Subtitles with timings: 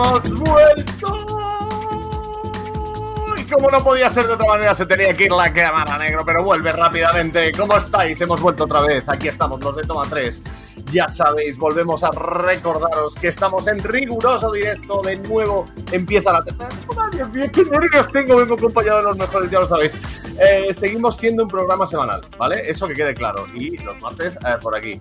[0.00, 1.26] hemos vuelto.
[3.36, 6.24] Y como no podía ser de otra manera, se tenía que ir la cámara negro,
[6.24, 7.52] pero vuelve rápidamente.
[7.52, 8.20] ¿Cómo estáis?
[8.20, 9.04] Hemos vuelto otra vez.
[9.08, 10.42] Aquí estamos, los de Toma 3.
[10.86, 15.02] Ya sabéis, volvemos a recordaros que estamos en riguroso directo.
[15.02, 17.28] De nuevo empieza la tercera temporada.
[17.28, 18.36] Mío, qué nervios tengo.
[18.36, 19.96] Vengo acompañado de los mejores, ya lo sabéis.
[20.40, 22.68] Eh, seguimos siendo un programa semanal, ¿vale?
[22.68, 23.46] Eso que quede claro.
[23.54, 24.98] Y los martes eh, por aquí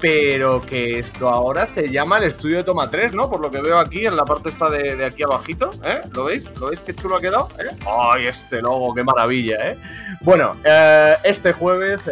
[0.00, 3.30] pero que esto ahora se llama el estudio de Toma 3, ¿no?
[3.30, 6.02] Por lo que veo aquí en la parte esta de, aquí abajito, ¿eh?
[6.12, 6.46] ¿Lo veis?
[6.60, 7.48] ¿Lo veis qué chulo ha quedado?
[7.58, 7.74] ¿Eh?
[7.86, 9.78] ¡Ay, este logo, qué maravilla, eh!
[10.20, 12.02] Bueno, eh, este jueves,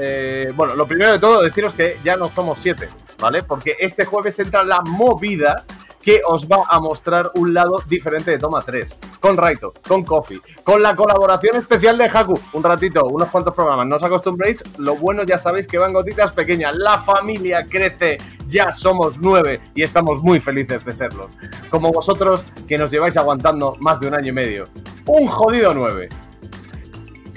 [0.57, 3.43] bueno, lo primero de todo deciros que ya no somos siete, ¿vale?
[3.43, 5.66] Porque este jueves entra la movida
[6.02, 8.98] que os va a mostrar un lado diferente de Toma 3.
[9.20, 12.38] Con Raito, con Coffee, con la colaboración especial de Haku.
[12.52, 13.87] Un ratito, unos cuantos programas.
[13.87, 16.77] No os acostumbréis, lo bueno ya sabéis que van gotitas pequeñas.
[16.77, 21.30] La familia crece, ya somos nueve y estamos muy felices de serlo.
[21.71, 24.65] Como vosotros que nos lleváis aguantando más de un año y medio.
[25.07, 26.09] Un jodido nueve.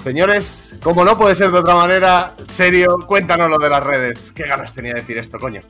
[0.04, 4.32] Señores, como no puede ser de otra manera, serio, cuéntanos lo de las redes.
[4.36, 5.62] ¿Qué ganas tenía de decir esto, coño?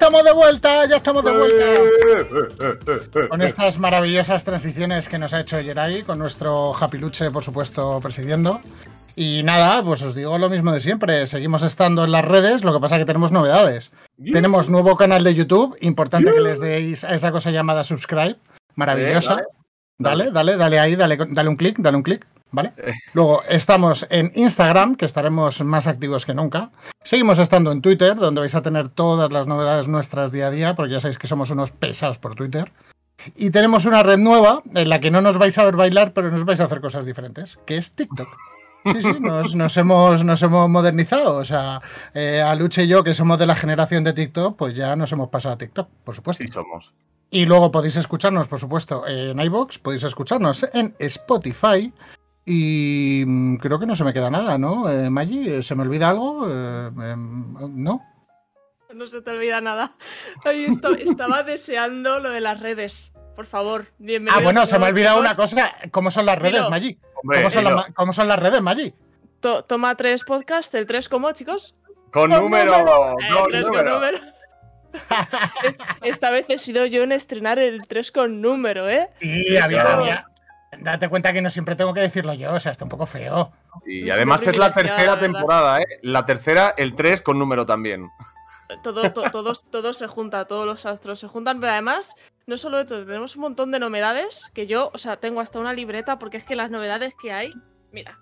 [0.00, 3.28] Estamos de vuelta, ya estamos de vuelta.
[3.28, 8.00] Con estas maravillosas transiciones que nos ha hecho Jerai, con nuestro Happy Luche, por supuesto,
[8.00, 8.62] presidiendo.
[9.14, 11.26] Y nada, pues os digo lo mismo de siempre.
[11.26, 13.90] Seguimos estando en las redes, lo que pasa es que tenemos novedades.
[14.32, 18.36] Tenemos nuevo canal de YouTube, importante que les deis a esa cosa llamada subscribe,
[18.76, 19.42] maravillosa.
[19.98, 22.26] Dale, Dale, dale, dale ahí, dale, dale un clic, dale un clic.
[22.52, 22.72] ¿Vale?
[23.14, 26.70] Luego estamos en Instagram, que estaremos más activos que nunca.
[27.04, 30.74] Seguimos estando en Twitter, donde vais a tener todas las novedades nuestras día a día,
[30.74, 32.72] porque ya sabéis que somos unos pesados por Twitter.
[33.36, 36.30] Y tenemos una red nueva en la que no nos vais a ver bailar, pero
[36.30, 38.28] nos vais a hacer cosas diferentes, que es TikTok.
[38.86, 41.36] Sí, sí, nos, nos hemos, nos hemos modernizado.
[41.36, 41.80] O sea,
[42.14, 45.12] eh, a Luche y yo, que somos de la generación de TikTok, pues ya nos
[45.12, 46.42] hemos pasado a TikTok, por supuesto.
[46.42, 46.94] Sí somos.
[47.30, 51.92] Y luego podéis escucharnos, por supuesto, en iBox, podéis escucharnos en Spotify.
[52.44, 54.88] Y mm, creo que no se me queda nada, ¿no?
[54.90, 56.46] Eh, Maggi, ¿se me olvida algo?
[56.48, 58.02] Eh, eh, ¿No?
[58.94, 59.94] No se te olvida nada.
[60.44, 63.12] Estaba deseando lo de las redes.
[63.36, 64.38] Por favor, bienvenido.
[64.40, 65.72] Ah, bueno, se me ha olvidado una cosa.
[65.90, 66.70] ¿Cómo son las redes, Dilo.
[66.70, 66.98] Maggi?
[67.22, 68.94] Hombre, ¿Cómo son, las cómo son redes, Maggi?
[69.40, 71.74] To- toma tres podcast, el tres como, chicos.
[72.12, 73.12] Con Con número, número.
[73.20, 73.84] Eh, con tres número.
[73.84, 74.18] con número.
[76.02, 79.08] Esta vez he sido yo en estrenar el 3 con número, ¿eh?
[79.20, 80.26] Sí, había, había.
[80.78, 83.50] Date cuenta que no siempre tengo que decirlo yo, o sea, está un poco feo.
[83.86, 85.86] Y además es la tercera la temporada, ¿eh?
[86.02, 88.08] La tercera, el 3 con número también.
[88.84, 92.14] Todo, to- todos, todo se junta, todos los astros se juntan, pero además,
[92.46, 95.72] no solo esto, tenemos un montón de novedades que yo, o sea, tengo hasta una
[95.72, 97.50] libreta porque es que las novedades que hay,
[97.90, 98.20] mira,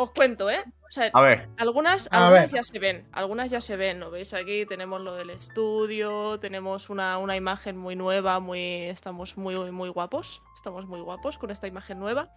[0.00, 0.62] os cuento, ¿eh?
[0.88, 2.60] O sea, A ver, Algunas, A algunas ver.
[2.60, 4.64] ya se ven, algunas ya se ven, ¿lo veis aquí?
[4.64, 10.40] Tenemos lo del estudio, tenemos una, una imagen muy nueva, muy, estamos muy, muy guapos,
[10.54, 12.30] estamos muy guapos con esta imagen nueva.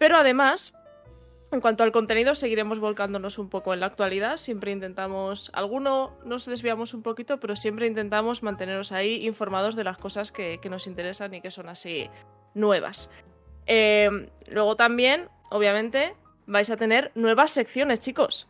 [0.00, 0.74] Pero además,
[1.52, 6.46] en cuanto al contenido, seguiremos volcándonos un poco en la actualidad, siempre intentamos, alguno nos
[6.46, 10.88] desviamos un poquito, pero siempre intentamos manteneros ahí informados de las cosas que, que nos
[10.88, 12.10] interesan y que son así
[12.54, 13.08] nuevas.
[13.66, 14.10] Eh,
[14.50, 16.16] luego también, obviamente,
[16.48, 18.48] vais a tener nuevas secciones, chicos.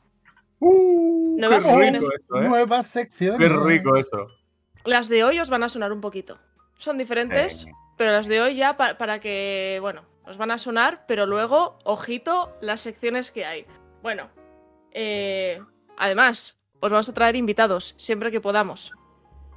[0.61, 2.01] Uh, Nuevas qué secciones.
[2.01, 2.49] rico esto, ¿eh?
[2.49, 3.39] Nueva sección.
[3.39, 4.27] Qué rico eso.
[4.85, 6.39] Las de hoy os van a sonar un poquito.
[6.79, 10.59] Son diferentes, Eh, pero las de hoy ya pa- para que, bueno, os van a
[10.59, 13.67] sonar, pero luego, ojito, las secciones que hay.
[14.03, 14.31] Bueno,
[14.93, 15.61] eh,
[15.97, 18.93] además, os vamos a traer invitados siempre que podamos.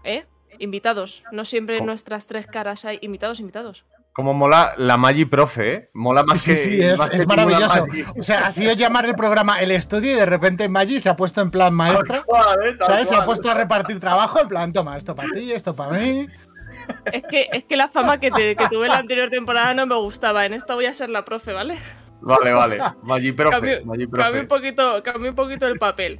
[0.03, 0.25] ¿Eh?
[0.59, 1.23] Invitados.
[1.31, 1.91] No siempre en ¿Cómo?
[1.91, 3.85] nuestras tres caras hay invitados, invitados.
[4.13, 5.89] Como mola la Magi Profe, ¿eh?
[5.93, 6.57] Mola más Sí, que.
[6.57, 7.87] sí, es, que es maravilloso.
[7.87, 8.03] Magi.
[8.19, 11.15] O sea, ha sido llamar el programa El Estudio y de repente Maggi se ha
[11.15, 12.21] puesto en plan maestra.
[12.23, 12.75] Cual, ¿eh?
[12.85, 13.07] ¿Sabes?
[13.09, 16.27] Se ha puesto a repartir trabajo en plan, toma, esto para ti, esto para mí.
[17.11, 19.85] Es que, es que la fama que, te- que tuve en la anterior temporada no
[19.85, 20.45] me gustaba.
[20.45, 21.77] En esta voy a ser la profe, ¿vale?
[22.21, 22.79] Vale, vale.
[23.03, 23.55] Magi Profe.
[23.55, 26.19] Cambio- Magi un poquito, cambia un poquito el papel.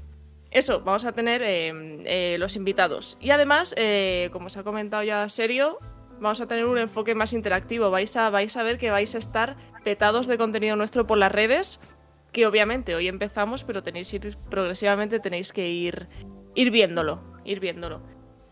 [0.50, 3.18] Eso, vamos a tener eh, eh, los invitados.
[3.20, 5.78] Y además, eh, como se ha comentado ya serio,
[6.22, 7.92] vamos a tener un enfoque más interactivo.
[7.92, 11.32] Vais a, vais a ver que vais a estar petados de contenido nuestro por las
[11.32, 11.80] redes.
[12.32, 16.08] Que obviamente hoy empezamos, pero tenéis que ir progresivamente tenéis que ir,
[16.56, 17.22] ir viéndolo.
[17.44, 18.02] Ir viéndolo.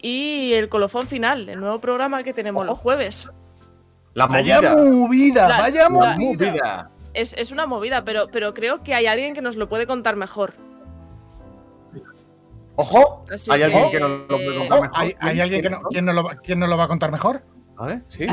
[0.01, 3.30] Y el colofón final, el nuevo programa que tenemos los jueves.
[4.16, 4.75] La Vaya movida.
[4.75, 6.16] movida, La- vaya la- movida.
[6.18, 6.92] movida.
[7.13, 10.16] Es, es una movida, pero, pero creo que hay alguien que nos lo puede contar
[10.16, 10.54] mejor.
[12.75, 14.89] Ojo, Así hay que, alguien que nos lo puede contar Oh, mejor.
[15.00, 17.44] ¿Hay, hay alguien que no, ¿quién, nos lo, quién nos lo va a contar mejor?
[17.80, 18.02] ¿Vale?
[18.08, 18.28] Sí.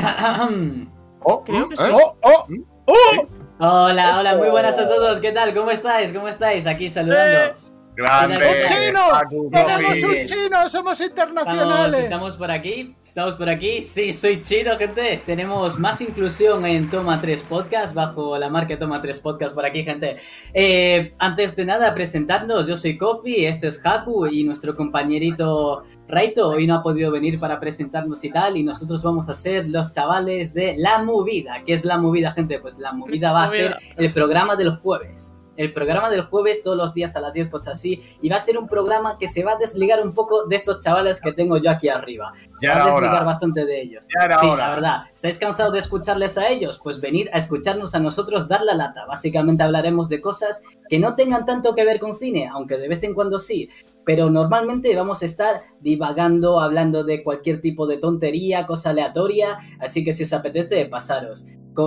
[1.23, 1.77] Oh, Creo que ¿eh?
[1.77, 1.89] sí.
[1.91, 2.45] ¡Oh, oh!
[2.47, 3.21] Sí.
[3.59, 5.19] Hola, hola, muy buenas a todos.
[5.19, 5.53] ¿Qué tal?
[5.53, 6.11] ¿Cómo estáis?
[6.11, 6.67] ¿Cómo estáis?
[6.67, 7.55] Aquí saludando.
[7.97, 8.35] Grande.
[8.67, 9.11] ¡Chino!
[9.11, 10.69] Haku, ¡Tenemos un chino!
[10.69, 11.99] ¡Somos Estamos, internacionales!
[12.01, 13.83] estamos por aquí, estamos por aquí.
[13.83, 15.23] Sí, soy chino, gente.
[15.25, 19.83] Tenemos más inclusión en Toma 3 Podcast, bajo la marca Toma 3 Podcast por aquí,
[19.83, 20.17] gente.
[20.53, 22.67] Eh, antes de nada, presentarnos.
[22.67, 27.39] Yo soy Kofi, este es Haku y nuestro compañerito Raito hoy no ha podido venir
[27.39, 28.57] para presentarnos y tal.
[28.57, 31.63] Y nosotros vamos a ser los chavales de La Movida.
[31.65, 32.59] ¿Qué es La Movida, gente?
[32.59, 35.36] Pues La Movida va a ser el programa del jueves.
[35.57, 38.01] El programa del jueves todos los días a las 10, pues así.
[38.21, 40.79] Y va a ser un programa que se va a desligar un poco de estos
[40.79, 42.31] chavales que tengo yo aquí arriba.
[42.53, 43.23] Se Ya va a desligar hora.
[43.23, 44.07] bastante de ellos.
[44.17, 44.67] Ya sí, hora.
[44.67, 44.97] la verdad.
[45.13, 46.79] ¿Estáis cansados de escucharles a ellos?
[46.81, 49.05] Pues venid a escucharnos a nosotros dar la lata.
[49.07, 53.01] Básicamente hablaremos de cosas que no tengan tanto que ver con cine, aunque de vez
[53.03, 53.69] en cuando sí.
[54.05, 59.57] Pero normalmente vamos a estar divagando, hablando de cualquier tipo de tontería, cosa aleatoria.
[59.79, 61.45] Así que si os apetece, pasaros.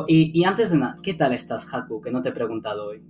[0.09, 2.01] Y, y antes de nada, ¿qué tal estás, Haku?
[2.01, 3.03] Que no te he preguntado hoy.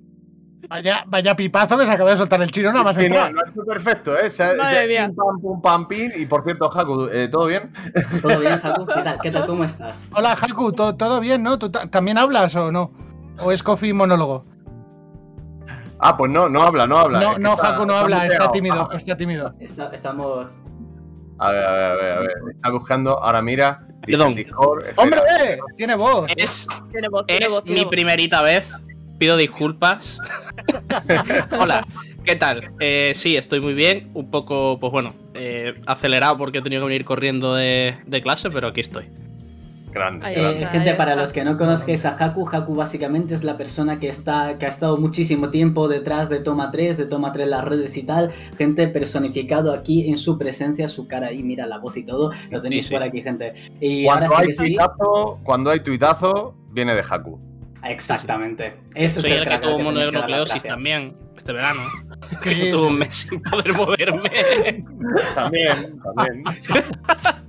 [0.69, 3.29] Vaya, vaya pipazo que se acaba de soltar el chino nada más Sí, no, ha
[3.29, 4.31] hecho perfecto, ¿eh?
[4.31, 5.07] Se ha- Madre mía.
[5.07, 6.13] pim, pam, pum, pam, pin.
[6.17, 7.73] Y por cierto, Haku, eh, ¿todo bien?
[8.23, 8.87] ¿Todo bien, Haku?
[8.87, 9.19] ¿Qué tal?
[9.21, 9.47] ¿Qué tal?
[9.47, 10.09] ¿Cómo estás?
[10.15, 11.59] Hola, Haku, ¿todo, todo bien, no?
[11.59, 12.93] ¿Tú ta- también hablas o no?
[13.41, 14.45] ¿O es Coffee monólogo?
[15.99, 17.21] Ah, pues no, no habla, no habla.
[17.21, 19.55] No, Es que no, está- Haku no está habla, está tímido, Ah, está tímido.
[19.61, 20.61] Está- estamos...
[21.39, 22.33] A ver, a ver, a ver, a ver.
[22.55, 23.87] Está buscando, ahora mira.
[24.07, 24.35] Perdón.
[24.35, 24.85] Discord.
[24.97, 25.21] ¡Hombre!
[25.77, 26.27] Tiene voz.
[26.37, 27.91] Es, Tiene voz, tiene es voz, tiene mi voz.
[27.91, 28.73] primerita vez.
[29.19, 30.19] Pido disculpas.
[31.59, 31.87] Hola,
[32.25, 32.71] ¿qué tal?
[32.81, 34.11] Eh, sí, estoy muy bien.
[34.15, 38.51] Un poco, pues bueno, eh, acelerado porque he tenido que venir corriendo de, de clase,
[38.51, 39.05] pero aquí estoy.
[39.93, 40.59] Grande, Ahí Eh, grande.
[40.61, 44.09] está, gente, para los que no conozcáis a Haku, Haku básicamente es la persona que
[44.09, 47.97] está que ha estado muchísimo tiempo detrás de Toma 3, de Toma 3 las redes
[47.97, 48.31] y tal.
[48.57, 52.31] Gente personificado aquí en su presencia, su cara y mira la voz y todo.
[52.51, 52.95] Lo tenéis Sí, sí.
[52.95, 53.53] por aquí, gente.
[53.81, 57.41] Y Cuando ahora sí hay, que tuitazo, cuando hay tuitazo, viene de Haku.
[57.85, 58.77] Exactamente.
[58.95, 61.81] Eso Soy es el que tuvo que las mononucleosis también este verano.
[62.31, 62.99] Sí, Que estuve sí, un sí.
[62.99, 64.31] mes sin poder moverme.
[65.35, 66.45] También, también.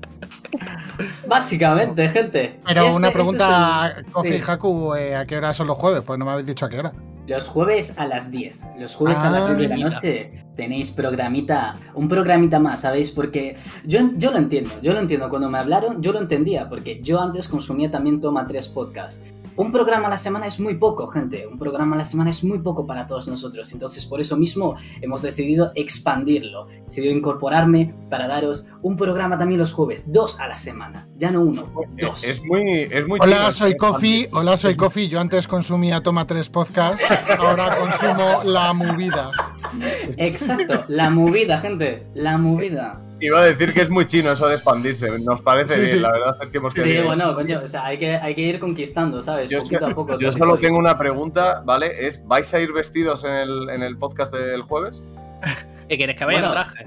[1.28, 2.60] Básicamente, gente.
[2.66, 4.51] Pero Este- una este pregunta, es el- Coffee sí.
[4.51, 6.04] Haku, eh, ¿a qué hora son los jueves?
[6.06, 6.92] Pues no me habéis dicho a qué hora.
[7.27, 8.60] Los jueves a las 10.
[8.80, 9.89] Los jueves a las Ah, 10 de la mira.
[9.92, 13.12] noche tenéis programita, un programita más, ¿sabéis?
[13.12, 13.56] Porque
[13.86, 15.30] yo, yo lo entiendo, yo lo entiendo.
[15.30, 19.22] Cuando me hablaron, yo lo entendía, porque yo antes consumía también Toma 3 Podcast.
[19.62, 21.46] Un programa a la semana es muy poco, gente.
[21.46, 23.72] Un programa a la semana es muy poco para todos nosotros.
[23.74, 26.68] Entonces, por eso mismo hemos decidido expandirlo.
[26.68, 31.08] He decidido incorporarme para daros un programa también los jueves, dos a la semana.
[31.16, 32.24] Ya no uno, dos.
[32.24, 34.30] Es muy, es muy Hola, soy es Coffee.
[34.31, 35.08] Hola, soy Coffee.
[35.08, 37.04] Yo antes consumía Toma 3 Podcast,
[37.38, 39.30] ahora consumo La Movida.
[40.18, 42.03] Exacto, la movida, gente.
[42.13, 43.01] La movida.
[43.19, 45.19] Iba a decir que es muy chino eso de expandirse.
[45.19, 46.00] Nos parece Sí, bien, sí.
[46.00, 48.57] la verdad es que hemos Sí, bueno, coño, o sea, hay que, hay que ir
[48.59, 49.50] conquistando, ¿sabes?
[49.50, 50.18] Yo, Poquito a poco.
[50.18, 52.07] yo solo tengo una pregunta, ¿vale?
[52.07, 55.03] Es, ¿vais a ir vestidos en el, en el podcast del jueves?
[55.88, 56.62] ¿Qué quieres que vaya en Bueno.
[56.63, 56.83] traje?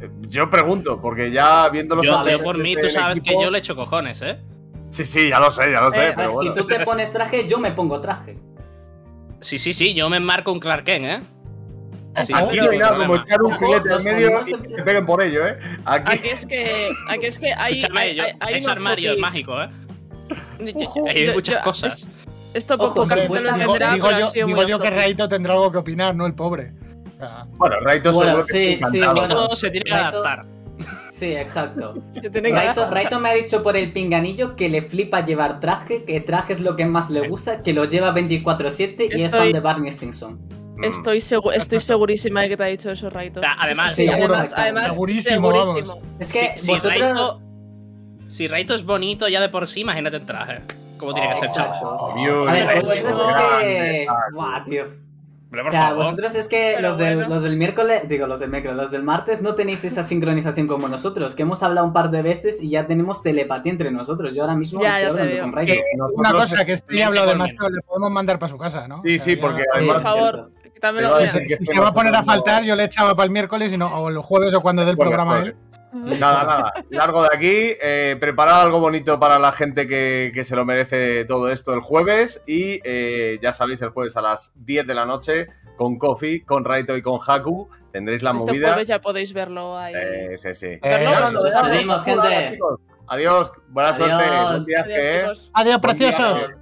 [0.00, 3.50] Eh, Yo pregunto, porque ya viendo los Yo, yo por mí, tú sabes que yo
[3.50, 4.38] le echo cojones, ¿eh?
[4.90, 6.54] Sí, sí, ya lo sé, ya lo sé, Eh, pero bueno.
[6.54, 8.38] Si tú te pones traje, yo me pongo traje.
[9.40, 11.20] Sí, sí, sí, yo me enmarco un Clark Kent, ¿eh?
[12.26, 14.82] Sí, Aquí no hay nada como echar un Ojo, filete en medio y que se
[14.82, 15.58] peguen por ello, ¿eh?
[15.84, 19.60] Aquí, Aquí es que, aquí es que hay, hay, yo, hay- hay armario es mágico,
[19.62, 19.68] ¿eh?
[20.60, 22.02] yo- Hay yo- muchas yo- cosas.
[22.02, 22.10] es-
[22.54, 24.70] Esto Ojo, poco gente lo supuestamente- Digo, entenderá, digo pero ha yo, sido digo muy
[24.70, 24.90] yo que.
[24.90, 26.72] Raito tendrá algo que opinar, no el pobre.
[27.14, 29.28] O sea, bueno, Raito Bueno, sí, sí, bueno.
[29.28, 30.46] Todo se tiene que Raito- adaptar.
[31.10, 31.94] Sí, exacto.
[32.12, 35.58] Se tiene que Raito, Raito me ha dicho por el pinganillo que le flipa llevar
[35.58, 39.24] traje, que traje es lo que más le gusta, que lo lleva 24-7 y es
[39.24, 40.38] Estoy- fan de Barney Stinson.
[40.82, 43.40] Estoy, segu- estoy segurísima de que te ha dicho eso, Raito.
[43.58, 44.62] Además- Sí, además, seguro.
[44.62, 45.66] además, Segurísimo, vamos.
[45.66, 46.00] segurísimo.
[46.18, 47.00] Es que Si, si vosotros...
[47.00, 47.42] Raito,
[48.28, 50.60] si Raito es bonito ya de por sí, imagínate en traje.
[50.98, 51.68] Como tiene que ser, chaval.
[51.70, 51.96] Exacto.
[51.96, 54.06] Obvio, A ver, Raito, vosotros es que...
[54.08, 54.84] ah, Buah, tío.
[55.50, 56.04] Hombre, O sea, favor.
[56.04, 57.34] vosotros es que Pero los, del- bueno.
[57.36, 60.88] los del miércoles, digo, los del miércoles, los del martes no tenéis esa sincronización como
[60.88, 64.34] nosotros, que hemos hablado un par de veces y ya tenemos telepatía entre nosotros.
[64.34, 65.72] Yo ahora mismo Ya, estoy ya hablando con Raito.
[65.72, 65.82] Que
[66.16, 67.32] Una cosa, que este Vente habla conmigo.
[67.44, 68.96] demasiado, le podemos mandar para su casa, ¿no?
[69.02, 69.94] Sí, O sea, sí, ya- porque Sí, además...
[69.94, 73.24] Por favor, también lo Si se va a poner a faltar, yo le echaba para
[73.24, 75.56] el miércoles y no, o el jueves o cuando dé el Bueno, programa él.
[75.90, 76.72] Nada, nada.
[76.90, 77.76] Largo de aquí.
[77.80, 81.80] Eh, preparad algo bonito para la gente que, que se lo merece todo esto el
[81.80, 82.42] jueves.
[82.46, 85.46] Y eh, ya sabéis, el jueves a las 10 de la noche
[85.78, 87.70] con Kofi, con Raito y con Haku.
[87.90, 88.68] Tendréis la Este movida.
[88.68, 89.94] jueves ya podéis verlo ahí.
[89.96, 90.66] Eh, sí, sí.
[90.82, 92.50] Eh, nos despedimos, gente.
[92.52, 93.96] Chicos, Adiós, buena Adiós.
[93.96, 94.28] suerte.
[94.28, 94.38] Buen
[94.82, 95.50] Adiós, ¿eh?
[95.54, 96.58] Adiós, preciosos.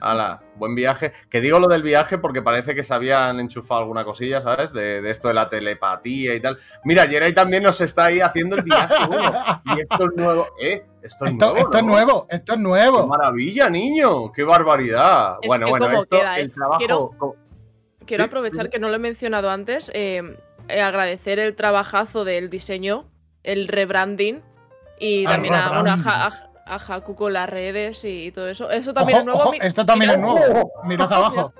[0.00, 1.12] Hala, buen viaje.
[1.30, 4.72] Que digo lo del viaje porque parece que se habían enchufado alguna cosilla, ¿sabes?
[4.72, 6.58] De, de esto de la telepatía y tal.
[6.84, 8.94] Mira, Jeray también nos está ahí haciendo el viaje.
[9.76, 10.46] Y esto es nuevo.
[10.60, 10.84] ¿Eh?
[11.02, 11.58] Esto es Esto, nuevo.
[11.58, 13.06] esto es nuevo, esto es ¡Qué nuevo.
[13.06, 14.30] maravilla, niño!
[14.32, 15.36] ¡Qué barbaridad!
[15.40, 16.42] Es bueno, que bueno, cómo esto, queda, ¿eh?
[16.42, 16.78] el trabajo.
[16.78, 17.36] Quiero- co-
[18.04, 20.36] quiero Sí, aprovechar que no lo he mencionado antes, eh,
[20.68, 23.06] eh, agradecer el trabajazo del diseño,
[23.42, 24.42] el rebranding
[25.00, 28.70] y Ah, también a, bueno, a, a- Haku con las redes y todo eso.
[28.70, 29.40] Eso también Ojo, es nuevo.
[29.50, 30.72] ojo, esto también es nuevo.
[30.84, 31.52] Mirad abajo.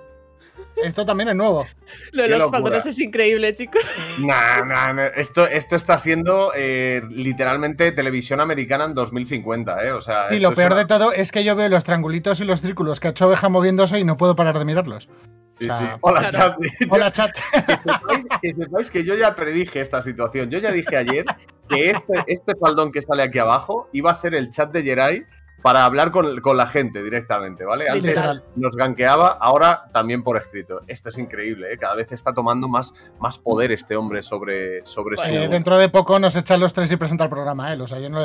[0.85, 1.67] Esto también es nuevo.
[2.13, 3.81] Lo de los faldones es increíble, chicos.
[4.21, 9.93] Nah, nah, nah, Esto, esto está siendo eh, literalmente televisión americana en 2050, ¿eh?
[9.93, 12.45] O sea, Y lo peor una- de todo es que yo veo los triangulitos y
[12.45, 15.09] los círculos que ha hecho oveja moviéndose y no puedo parar de mirarlos.
[15.51, 15.87] Sí, o sea, sí.
[16.03, 16.57] Hola, claro.
[16.61, 16.91] chat.
[16.91, 17.31] Hola, chat.
[17.67, 20.51] Que sepáis, que sepáis que yo ya predije esta situación.
[20.51, 21.25] Yo ya dije ayer
[21.69, 25.25] que este, este faldón que sale aquí abajo iba a ser el chat de Jerai
[25.63, 27.89] para hablar con, con la gente directamente, ¿vale?
[27.89, 28.45] Antes Literal.
[28.57, 30.83] nos ganqueaba, ahora también por escrito.
[30.87, 31.79] Esto es increíble, ¿eh?
[31.79, 35.23] Cada vez está tomando más, más poder este hombre sobre, sobre su...
[35.25, 37.81] Eh, dentro de poco nos echan los tres y presenta el programa, ¿eh?
[37.81, 38.23] O sea, yo no lo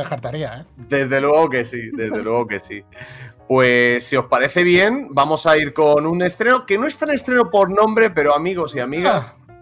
[0.59, 0.65] ¿eh?
[0.77, 2.83] Desde luego que sí, desde luego que sí.
[3.47, 7.09] Pues si os parece bien, vamos a ir con un estreno que no es tan
[7.09, 9.55] estreno por nombre, pero amigos y amigas, Ah,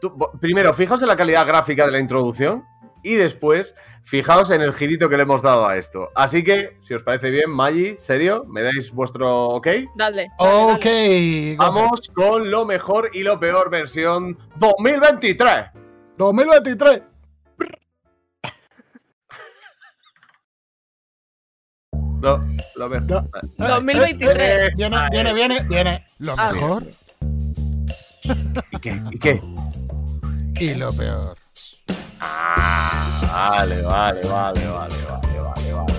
[0.00, 2.64] tú- primero, fijaos en la calidad gráfica de la introducción
[3.04, 6.10] y después, fijaos en el girito que le hemos dado a esto.
[6.14, 9.66] Así que, si os parece bien, Maggi, serio, ¿me dais vuestro ok?
[9.66, 9.86] Dale.
[9.96, 10.84] dale, ok.
[10.84, 11.56] dale.
[11.56, 15.66] Vamos con lo mejor y lo peor versión 2023.
[16.18, 17.02] 2023.
[22.22, 22.40] Lo,
[22.76, 23.28] lo mejor.
[23.58, 24.38] Eh, 2023.
[24.38, 26.06] eh, Viene, eh, viene, viene, viene.
[26.18, 26.84] Lo Ah, mejor
[28.70, 29.02] ¿Y qué?
[29.10, 29.42] ¿Y qué?
[30.60, 31.36] y lo peor.
[33.34, 35.94] Vale, vale, vale, vale, vale, vale, vale.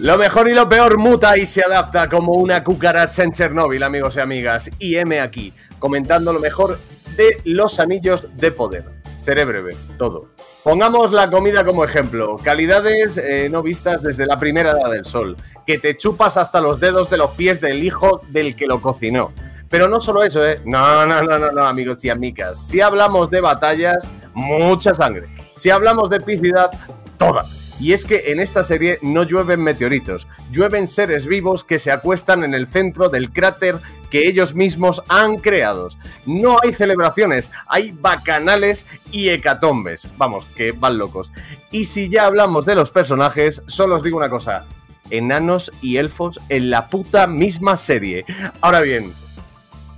[0.00, 4.16] Lo mejor y lo peor muta y se adapta como una cucaracha en Chernóbil, amigos
[4.16, 4.70] y amigas.
[4.78, 6.78] Y M aquí, comentando lo mejor
[7.18, 8.84] de los anillos de poder.
[9.18, 10.30] Seré breve, todo.
[10.64, 12.36] Pongamos la comida como ejemplo.
[12.42, 15.36] Calidades eh, no vistas desde la primera edad del sol.
[15.66, 19.34] Que te chupas hasta los dedos de los pies del hijo del que lo cocinó.
[19.68, 20.62] Pero no solo eso, ¿eh?
[20.64, 22.68] No, no, no, no, no, amigos y amigas.
[22.68, 25.28] Si hablamos de batallas, mucha sangre.
[25.56, 26.70] Si hablamos de epicidad,
[27.18, 27.46] toda.
[27.80, 32.44] Y es que en esta serie no llueven meteoritos, llueven seres vivos que se acuestan
[32.44, 33.76] en el centro del cráter
[34.10, 35.88] que ellos mismos han creado.
[36.24, 40.08] No hay celebraciones, hay bacanales y hecatombes.
[40.16, 41.32] Vamos, que van locos.
[41.70, 44.64] Y si ya hablamos de los personajes, solo os digo una cosa.
[45.10, 48.24] Enanos y elfos en la puta misma serie.
[48.60, 49.12] Ahora bien,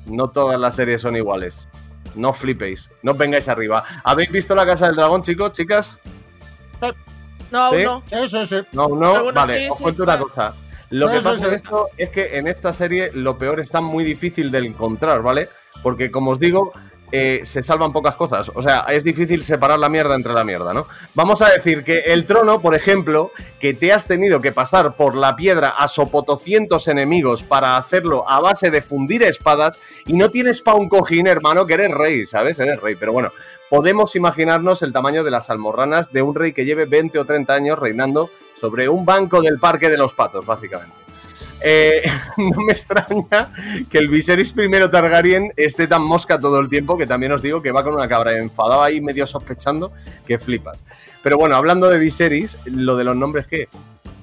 [0.07, 1.69] no todas las series son iguales.
[2.15, 3.85] No flipéis, no os vengáis arriba.
[4.05, 5.99] ¿Habéis visto la Casa del Dragón, chicos, chicas?
[7.51, 8.03] No, no.
[8.07, 8.57] Sí, sí, sí.
[8.73, 10.55] No, no, vale, sí, os sí, cuento una cosa.
[10.91, 11.47] Lo que sí, pasa sí.
[11.47, 15.49] en esto es que en esta serie lo peor está muy difícil de encontrar, ¿vale?
[15.83, 16.73] Porque como os digo,
[17.11, 18.51] eh, se salvan pocas cosas.
[18.55, 20.87] O sea, es difícil separar la mierda entre la mierda, ¿no?
[21.15, 25.17] Vamos a decir que el trono, por ejemplo, que te has tenido que pasar por
[25.17, 30.61] la piedra a sopotocientos enemigos para hacerlo a base de fundir espadas y no tienes
[30.61, 32.59] pa' un cojín, hermano, que eres rey, ¿sabes?
[32.59, 32.95] Eres rey.
[32.95, 33.33] Pero bueno,
[33.71, 37.55] podemos imaginarnos el tamaño de las almorranas de un rey que lleve 20 o 30
[37.55, 41.08] años reinando sobre un banco del Parque de los Patos, básicamente.
[41.61, 42.03] Eh,
[42.37, 43.51] no me extraña
[43.91, 47.61] que el Viserys primero Targaryen esté tan mosca todo el tiempo que también os digo
[47.63, 49.93] que va con una cabra enfadada ahí medio sospechando
[50.27, 50.85] que flipas.
[51.23, 53.69] Pero bueno, hablando de Viserys, lo de los nombres que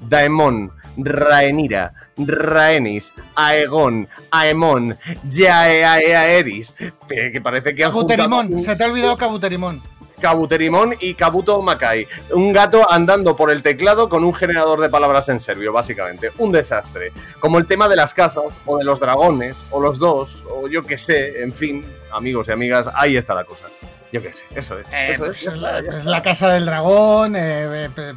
[0.07, 4.95] Daemon, Rhaenyra, Rhaenys, Aegon, Aemon,
[5.29, 6.73] Jaeaeris,
[7.07, 8.53] que parece que han juntado Cabuterimón.
[8.53, 9.81] un- Se te ha olvidado Cabuterimón.
[10.19, 12.07] Kabuterimón y Kabuto Makai.
[12.31, 16.31] Un gato andando por el teclado con un generador de palabras en serbio, básicamente.
[16.37, 17.11] Un desastre.
[17.39, 20.83] Como el tema de las casas, o de los dragones, o los dos, o yo
[20.83, 23.67] qué sé, en fin, amigos y amigas, ahí está la cosa.
[24.11, 24.87] Yo qué sé, eso es.
[24.93, 25.57] Eh, eso pues, es.
[25.57, 28.13] la, pues, la Casa del Dragón, eh, eh,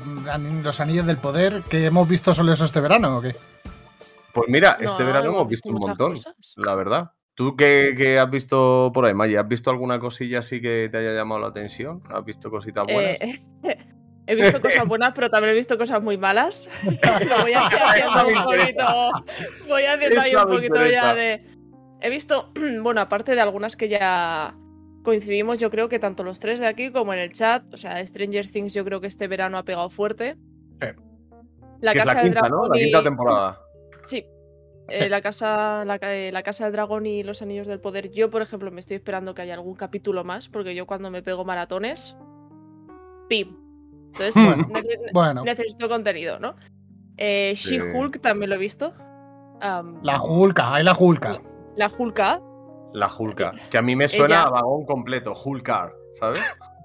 [0.62, 3.34] los Anillos del Poder, que hemos visto solo eso este verano, ¿o qué?
[4.32, 6.34] Pues mira, No, este verano hemos visto un montón, cosas.
[6.56, 7.10] la verdad.
[7.38, 9.42] ¿Tú qué, qué has visto por ahí, Maya?
[9.42, 12.02] ¿Has visto alguna cosilla así que te haya llamado la atención?
[12.10, 13.16] ¿Has visto cositas buenas?
[13.20, 13.38] Eh,
[14.26, 16.68] he visto cosas buenas, pero también he visto cosas muy malas.
[16.82, 18.84] Lo voy haciendo un poquito.
[19.68, 21.46] Voy haciendo ahí un poquito ya de.
[22.00, 22.50] He visto,
[22.82, 24.56] bueno, aparte de algunas que ya
[25.04, 28.04] coincidimos, yo creo que tanto los tres de aquí como en el chat, o sea,
[28.04, 30.34] Stranger Things, yo creo que este verano ha pegado fuerte.
[30.80, 30.88] Sí.
[31.82, 32.66] La que es Casa la del quinta, ¿no?
[32.66, 33.60] La y- quinta temporada.
[34.06, 34.26] Sí.
[34.88, 38.10] Eh, la, casa, la, eh, la Casa del Dragón y los Anillos del Poder.
[38.10, 41.22] Yo, por ejemplo, me estoy esperando que haya algún capítulo más, porque yo cuando me
[41.22, 42.16] pego maratones.
[43.28, 43.56] ¡Pim!
[44.06, 46.56] Entonces, Bueno, nece- Bueno, necesito contenido, ¿no?
[47.18, 47.76] Eh, Sí.
[47.78, 48.94] She-Hulk también lo he visto.
[49.60, 51.40] La Hulka, hay la Hulka.
[51.76, 52.40] la Hulka.
[52.94, 53.52] La Hulka.
[53.70, 56.40] Que a mí me suena Ella- a vagón completo, Hulkar, ¿sabes?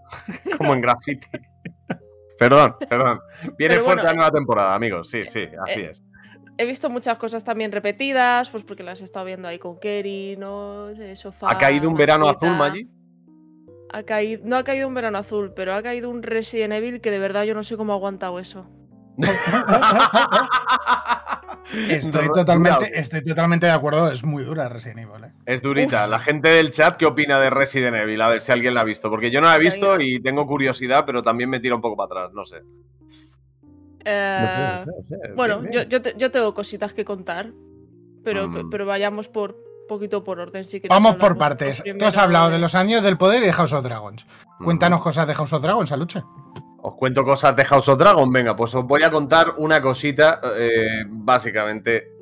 [0.58, 1.28] Como en graffiti.
[2.38, 3.20] perdón, perdón.
[3.58, 5.10] Viene Pero fuerte bueno, la nueva temporada, amigos.
[5.10, 6.04] Sí, sí, así eh, es.
[6.58, 10.36] He visto muchas cosas también repetidas, pues porque las he estado viendo ahí con Kerry,
[10.38, 10.88] ¿no?
[10.88, 12.46] De sofá, ¿Ha caído un verano maqueta.
[12.48, 12.88] azul, Maggi?
[13.92, 17.12] Ha caído, no ha caído un verano azul, pero ha caído un Resident Evil que
[17.12, 18.68] de verdad yo no sé cómo ha aguantado eso.
[21.90, 25.24] Estoy totalmente, estoy totalmente de acuerdo, es muy dura Resident Evil.
[25.26, 25.32] ¿eh?
[25.46, 26.04] Es durita.
[26.06, 26.12] Uf.
[26.12, 28.22] La gente del chat, ¿qué opina de Resident Evil?
[28.22, 29.10] A ver si alguien la ha visto.
[29.10, 31.82] Porque yo no la he visto alguien- y tengo curiosidad, pero también me tira un
[31.82, 32.34] poco para atrás.
[32.36, 32.62] No sé.
[34.06, 34.86] Eh,
[35.36, 37.52] bueno, yo, yo, te- yo tengo cositas que contar,
[38.24, 38.70] pero, Mm.
[38.70, 39.56] pero vayamos por
[39.88, 40.64] poquito por orden.
[40.66, 41.78] Si Vamos por partes.
[41.78, 44.26] Tú primero has hablado de los años del poder y de House of Dragons.
[44.64, 46.24] Cuéntanos cosas de House of Dragons, Aluche.
[46.86, 48.32] Os cuento cosas de House of Dragon.
[48.32, 52.13] Venga, pues os voy a contar una cosita eh, básicamente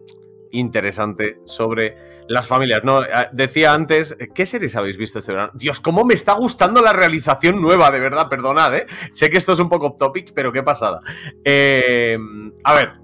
[0.52, 2.84] interesante sobre las familias.
[2.84, 5.52] No, eh, decía antes, ¿qué series habéis visto este verano?
[5.56, 8.86] Dios, cómo me está gustando la realización nueva, de verdad, perdonad, ¿eh?
[9.12, 11.02] Sé que esto es un poco off topic, pero qué pasada.
[11.44, 12.18] Eh,
[12.64, 13.01] a ver,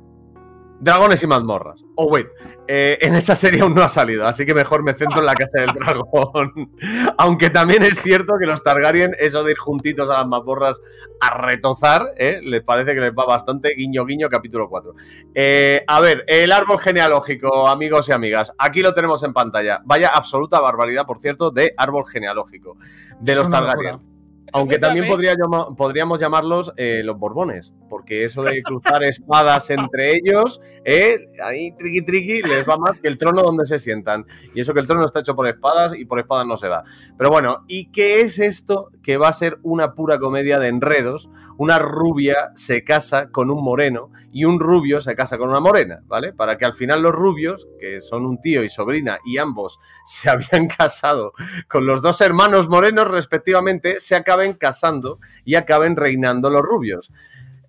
[0.80, 1.84] Dragones y mazmorras.
[1.96, 2.28] Oh, wait.
[2.68, 5.34] eh, en esa serie aún no ha salido, así que mejor me centro en la
[5.34, 6.72] casa del dragón.
[7.18, 10.80] Aunque también es cierto que los Targaryen, eso de ir juntitos a las mazmorras
[11.20, 12.40] a retozar, ¿eh?
[12.44, 13.74] les parece que les va bastante.
[13.76, 14.94] Guiño, guiño, capítulo 4.
[15.34, 18.54] Eh, a ver, el árbol genealógico, amigos y amigas.
[18.58, 19.82] Aquí lo tenemos en pantalla.
[19.86, 22.78] Vaya absoluta barbaridad, por cierto, de árbol genealógico
[23.20, 23.94] de los Targaryen.
[23.94, 24.17] locura.
[24.58, 30.14] Aunque también podría llama- podríamos llamarlos eh, los Borbones, porque eso de cruzar espadas entre
[30.16, 34.26] ellos, eh, ahí triqui triqui, les va más que el trono donde se sientan.
[34.54, 36.84] Y eso que el trono está hecho por espadas y por espadas no se da.
[37.18, 41.30] Pero bueno, ¿y qué es esto que va a ser una pura comedia de enredos?
[41.60, 46.02] Una rubia se casa con un moreno y un rubio se casa con una morena,
[46.06, 46.32] ¿vale?
[46.32, 50.30] Para que al final los rubios, que son un tío y sobrina, y ambos se
[50.30, 51.34] habían casado
[51.68, 57.12] con los dos hermanos morenos respectivamente, se acaben casando y acaben reinando los rubios.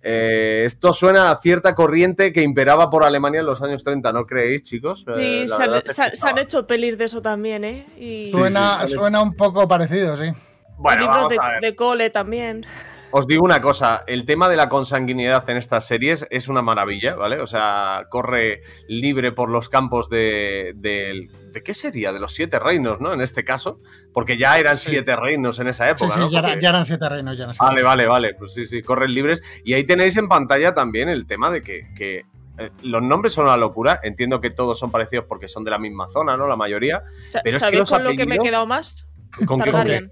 [0.01, 4.25] Eh, esto suena a cierta corriente que imperaba por Alemania en los años 30, ¿no
[4.25, 5.05] creéis, chicos?
[5.07, 7.85] Eh, Sí, la se han, es que se hecho pelis de eso también, ¿eh?
[7.97, 10.31] Y Sí, Suena, sí, suena un poco parecido, sí.
[10.77, 12.65] Bueno, libros de, de cole también.
[13.11, 17.15] Os digo una cosa, el tema de la consanguinidad en estas series es una maravilla,
[17.15, 17.41] ¿vale?
[17.41, 22.13] O sea, corre libre por los campos de, ¿de qué sería?
[22.13, 23.11] De los siete reinos, ¿no?
[23.11, 23.79] En este caso,
[24.13, 24.91] porque ya eran Sí.
[24.91, 26.29] siete reinos en esa Sí, época, sí, ¿no?
[26.29, 28.33] ya, era- Porque- ya eran siete reinos, ya eran siete Vale, vale, vale.
[28.35, 29.41] Pues sí, sí, corren libres.
[29.63, 32.25] Y ahí tenéis en pantalla también el tema de que, que,
[32.59, 33.99] eh, los nombres son una locura.
[34.03, 36.45] Entiendo que todos son parecidos porque son de la misma zona, ¿no?
[36.47, 37.01] La mayoría.
[37.43, 39.07] Pero es que ¿Sabéis los con lo que me he quedado más?
[39.47, 40.09] ¿Con qué- con qué?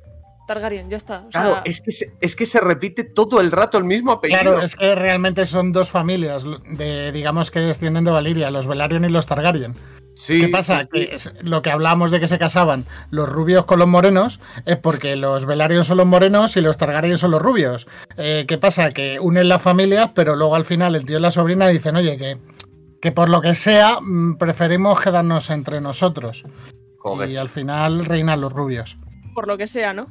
[0.47, 0.89] Targaryen.
[0.89, 1.25] Ya está.
[1.27, 4.11] O Claro, sea, es que, se, es que se repite todo el rato el mismo
[4.13, 4.41] apellido.
[4.41, 9.05] Claro, es que realmente son dos familias de, digamos que descienden de Valiria, los Velaryon
[9.05, 9.75] y los Targaryen.
[10.15, 10.79] sí, ¿Qué pasa?
[10.81, 11.07] sí, sí.
[11.09, 14.77] Que es- lo que hablamos de que se casaban los rubios con los morenos es
[14.77, 17.85] porque los Velaryon son los morenos y los Targaryen son los rubios.
[18.17, 18.89] Eh, ¿Qué pasa?
[18.91, 22.17] Que unen las familias, pero luego al final el tío y la sobrina dicen, oye,
[22.17, 22.37] que,
[23.01, 26.45] que por lo que sea mm, preferimos quedarnos entre nosotros.
[26.99, 27.29] Joder.
[27.29, 28.97] Y al final reinan los rubios.
[29.35, 30.07] por lo que sea, ¿no?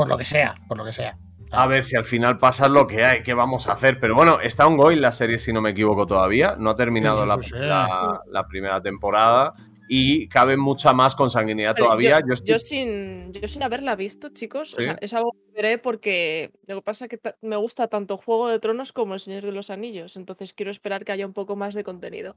[0.00, 1.16] Por lo que sea, por lo que sea.
[1.52, 3.98] A ver si al final pasa lo que hay, qué vamos a hacer.
[3.98, 6.54] Pero bueno, está ongoing la serie, si no me equivoco, todavía.
[6.58, 9.54] No ha terminado la, primera temporada.
[9.92, 12.20] Y cabe mucha más consanguinidad Vale, todavía.
[12.20, 14.84] Yo, Yo estoy- yo sin, yo sin haberla visto, chicos, o Sí.
[14.84, 18.46] sea, es algo que veré porque lo que pasa es que me gusta tanto Juego
[18.46, 21.56] de Tronos como El Señor de los Anillos, entonces quiero esperar que haya un poco
[21.56, 22.36] más de contenido.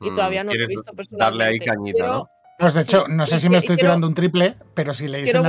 [0.00, 1.64] Y Mm, todavía no lo he visto darle ahí personalmente.
[1.66, 2.28] cañita, ¿no?
[2.58, 5.06] Pues de Sí, hecho, no sé si me estoy quiero- tirando un triple, pero si
[5.06, 5.44] leéis quiero en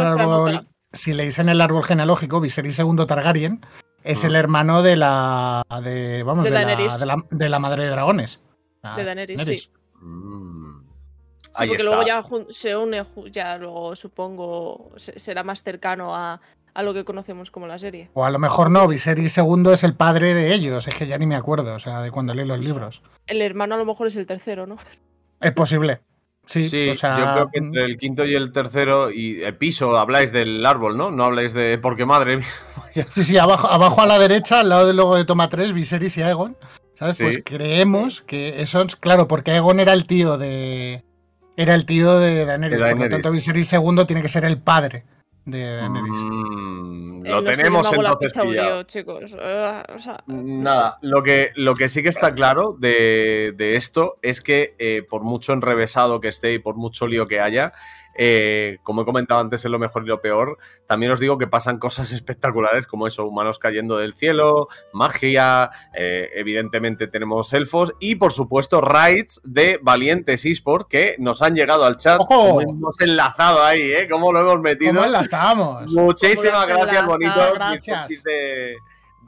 [0.96, 3.66] si leéis en el árbol genealógico, Viserys II Targaryen
[4.04, 7.00] es el hermano de la de vamos De de, la, Daenerys.
[7.00, 8.42] de, la, de la madre de dragones.
[8.82, 9.70] La De Daenerys, sí.
[10.02, 10.82] Mm.
[11.42, 11.96] Sí, Ahí porque está.
[11.96, 12.22] luego ya
[12.54, 16.42] se une, ya luego supongo se- será más cercano a,
[16.74, 18.10] a lo que conocemos como la serie.
[18.14, 21.18] O a lo mejor no, Viserys II es el padre de ellos, es que ya
[21.18, 23.02] ni me acuerdo, o sea, de cuando leí los libros.
[23.26, 24.76] El hermano a lo mejor es el tercero, ¿no?
[25.40, 26.02] Es posible.
[26.46, 29.56] Sí, Sí, o sea, yo creo que entre el quinto y el tercero y el
[29.56, 31.12] piso habláis del árbol, ¿no?
[31.12, 31.78] No habláis de.
[31.78, 32.38] Porque madre
[32.94, 33.08] mía.
[33.10, 36.18] Sí, sí, abajo, abajo a la derecha, al lado del logo de Toma 3, Viserys
[36.18, 36.58] y Aegon.
[36.98, 37.18] ¿Sabes?
[37.18, 37.24] Sí.
[37.24, 38.96] Pues creemos que eso es.
[38.96, 41.04] Claro, porque Aegon era el tío de.
[41.58, 42.82] Era el tío de Daenerys.
[42.82, 45.04] Por lo tanto, Viserys II tiene que ser el padre
[45.46, 46.12] de Daenerys.
[46.12, 48.76] Mm, Eh, lo no sé, tenemos hago la entonces pillado.
[48.78, 49.34] lío, chicos.
[49.34, 54.18] O sea, no Nada, lo que, lo que sí que está claro de, de esto
[54.22, 57.74] es que eh, por mucho enrevesado que esté y por mucho lío que haya,
[58.16, 61.48] eh, como he comentado antes en lo mejor y lo peor, también os digo que
[61.48, 68.16] pasan cosas espectaculares como eso, humanos cayendo del cielo, magia, eh, evidentemente tenemos elfos y
[68.16, 72.48] por supuesto raids de valientes eSport que nos han llegado al chat, ¡Ojo!
[72.50, 74.08] como hemos enlazado ahí, ¿eh?
[74.10, 74.94] ¿Cómo lo hemos metido?
[74.94, 75.92] ¿Cómo enlazamos?
[75.94, 77.08] Muchísimas ¿Cómo lo has gracias, enlazado?
[77.12, 77.54] bonitos.
[77.56, 78.24] Gracias.
[78.24, 78.76] De,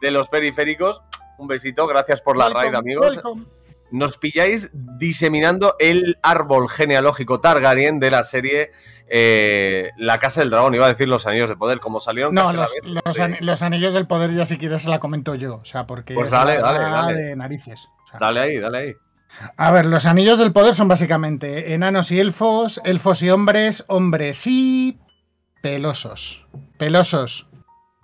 [0.02, 1.02] de los periféricos.
[1.38, 3.16] Un besito, gracias por la raid, amigos.
[3.16, 3.46] welcome.
[3.92, 8.72] Nos pilláis diseminando el árbol genealógico Targaryen de la serie
[9.10, 10.76] eh, La Casa del Dragón.
[10.76, 12.34] Iba a decir los Anillos de Poder, como salieron.
[12.36, 14.82] No, casi a la los, vez, los an- los anillos del poder ya si quieres
[14.84, 15.56] se la comento yo.
[15.56, 17.14] O sea, porque Pues es dale, la dale, dale.
[17.16, 17.88] de narices.
[18.06, 18.94] O sea, Dale ahí, dale ahí.
[19.58, 24.48] A ver, los anillos del poder son básicamente enanos y elfos, elfos y hombres, hombres
[24.48, 25.00] y
[25.62, 26.46] pelosos.
[26.78, 27.48] Pelosos.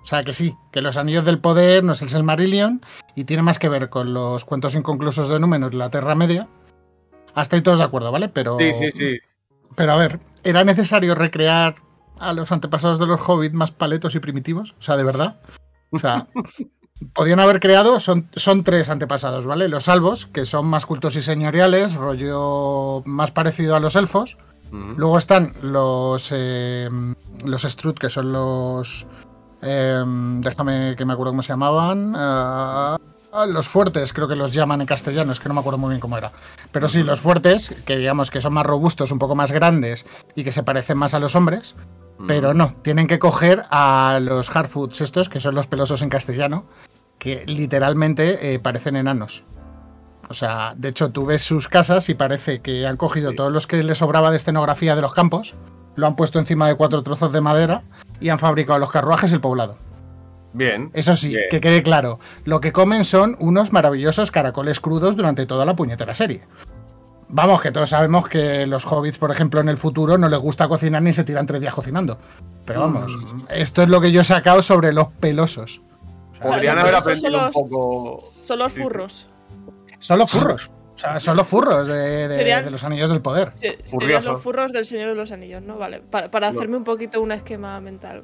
[0.04, 2.82] O sea que sí, que los anillos del poder no es el Silmarillion
[3.16, 6.48] y tiene más que ver con los cuentos inconclusos de Númenor y la Tierra Media.
[7.34, 8.28] Hasta ahí todos de acuerdo, ¿vale?
[8.30, 9.18] Pero, Sí, sí, sí.
[9.76, 11.76] pero a ver, ¿era necesario recrear
[12.20, 14.76] a los antepasados de los hobbits más paletos y primitivos?
[14.78, 15.40] O sea, de verdad.
[15.90, 16.28] O sea,
[17.14, 19.70] podían haber creado, son, son tres antepasados, ¿vale?
[19.70, 24.38] Los salvos, que son más cultos y señoriales, rollo más parecido a los elfos.
[24.72, 26.90] Luego están los, eh,
[27.46, 29.06] los Strut, que son los...
[29.64, 30.04] eh,
[30.40, 32.14] déjame que me acuerdo cómo se llamaban.
[32.16, 32.98] ah,
[33.48, 36.00] los fuertes, creo que los llaman en castellano, es que no me acuerdo muy bien
[36.00, 36.32] cómo era.
[36.72, 40.44] Pero sí, los fuertes, que digamos que son más robustos, un poco más grandes y
[40.44, 41.76] que se parecen más a los hombres.
[42.28, 46.66] Pero no, tienen que coger a los Hardfoods estos, que son los pelosos en castellano,
[47.18, 49.44] que literalmente eh, parecen enanos.
[50.30, 53.36] O sea, de hecho tú ves sus casas y parece que han cogido Sí.
[53.36, 55.54] todos los que les sobraba de escenografía de los campos,
[55.96, 57.84] lo han puesto encima de cuatro trozos de madera
[58.20, 59.78] y han fabricado los carruajes y el poblado.
[60.54, 60.92] Bien.
[60.94, 61.44] Eso sí, Bien.
[61.52, 66.16] que quede claro, lo que comen son unos maravillosos caracoles crudos durante toda la puñetera
[66.16, 66.44] serie.
[67.28, 70.68] Vamos, que todos sabemos que los hobbits, por ejemplo, en el futuro no les gusta
[70.68, 72.20] cocinar ni se tiran tres días cocinando.
[72.66, 73.12] Pero vamos,
[73.50, 75.82] esto es lo que yo he sacado sobre los pelosos.
[76.42, 78.20] Podrían O sea, haber aprendido son un los- poco.
[78.22, 79.30] Son los furros.
[80.04, 80.70] Son los furros.
[80.96, 83.50] O sea, son los furros de, de- Serían- de los anillos del poder.
[83.56, 85.78] Sí, serían los furros del Señor de los Anillos, ¿no?
[85.78, 88.24] Vale, para, hacerme un poquito un esquema mental.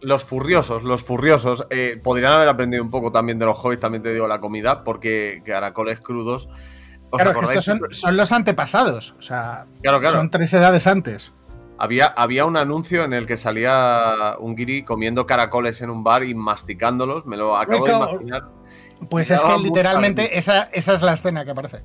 [0.00, 1.66] Los furriosos, los furriosos.
[1.70, 4.84] eh, podrían haber aprendido un poco también de los hobbits, también te digo, la comida,
[4.84, 6.48] porque caracoles crudos.
[7.10, 7.58] ¿Os Claro, es que acordáis?
[7.68, 9.14] estos son, son los antepasados.
[9.18, 10.18] O sea, Claro, claro.
[10.18, 11.32] son tres edades antes.
[11.78, 16.24] Había, había un anuncio en el que salía un guiri comiendo caracoles en un bar
[16.24, 17.24] y masticándolos.
[17.24, 18.42] Me lo acabo de imaginar.
[19.10, 21.82] Pues es que literalmente esa, esa es la escena que aparece.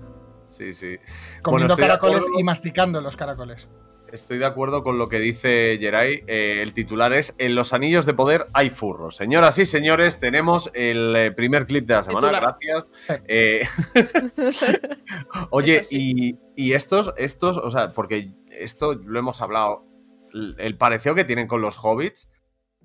[0.47, 0.97] Sí, sí.
[1.41, 2.39] Comiendo estoy de caracoles acuerdo.
[2.39, 3.69] y masticando los caracoles.
[4.11, 6.23] Estoy de acuerdo con lo que dice Jerai.
[6.27, 9.15] Eh, el titular es En los anillos de poder hay furros.
[9.15, 12.27] Señoras y señores, tenemos el eh, primer clip de la semana.
[12.29, 12.57] Titular.
[12.61, 12.91] Gracias.
[13.27, 13.65] Eh,
[15.49, 16.39] Oye, sí.
[16.55, 19.85] y, y estos, estos, o sea, porque esto lo hemos hablado,
[20.31, 22.29] el, el parecido que tienen con los hobbits,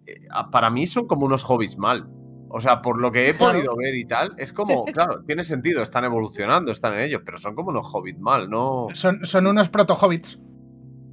[0.06, 2.08] eh, para mí son como unos hobbits mal.
[2.50, 5.82] O sea, por lo que he podido ver y tal, es como, claro, tiene sentido,
[5.82, 8.88] están evolucionando, están en ellos, pero son como unos hobbits mal, ¿no?
[8.94, 10.38] Son, son unos proto-hobbits.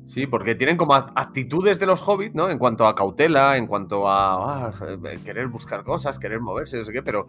[0.06, 2.50] Sí, porque tienen como act- actitudes de los hobbits, ¿no?
[2.52, 6.86] En cuanto a cautela, en cuanto a ah, eh, querer buscar cosas, querer moverse, no
[6.86, 7.26] sé qué, pero,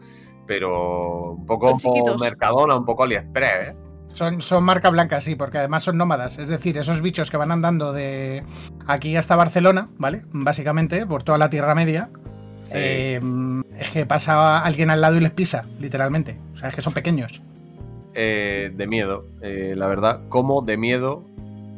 [0.47, 2.19] pero un poco como.
[2.19, 3.77] Mercadona, un poco AliExpress, ¿eh?
[4.09, 6.39] Son, son marca blanca, sí, porque además son nómadas.
[6.39, 8.45] Es decir, esos bichos que van andando de
[8.87, 10.23] aquí hasta Barcelona, ¿vale?
[10.33, 12.11] Básicamente, por toda la Tierra Media.
[12.67, 12.73] Sí.
[12.75, 13.21] eh,
[13.79, 16.37] es que pasa alguien al lado y les pisa, literalmente.
[16.55, 17.41] O sea, es que son pequeños.
[18.19, 20.21] eh, de miedo, eh, la verdad.
[20.29, 21.23] Como de miedo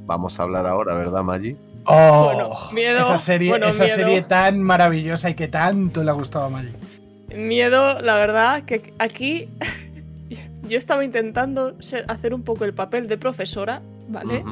[0.07, 1.57] vamos a hablar ahora, ¿verdad, Maggi?
[1.85, 3.97] Oh, Bueno, miedo, esa serie, bueno, esa miedo.
[3.97, 6.73] serie tan maravillosa y que tanto le ha gustado a Maggie.
[7.35, 9.49] Miedo, la verdad, que aquí
[10.69, 14.45] yo estaba intentando ser- hacer un poco el papel de profesora, ¿vale?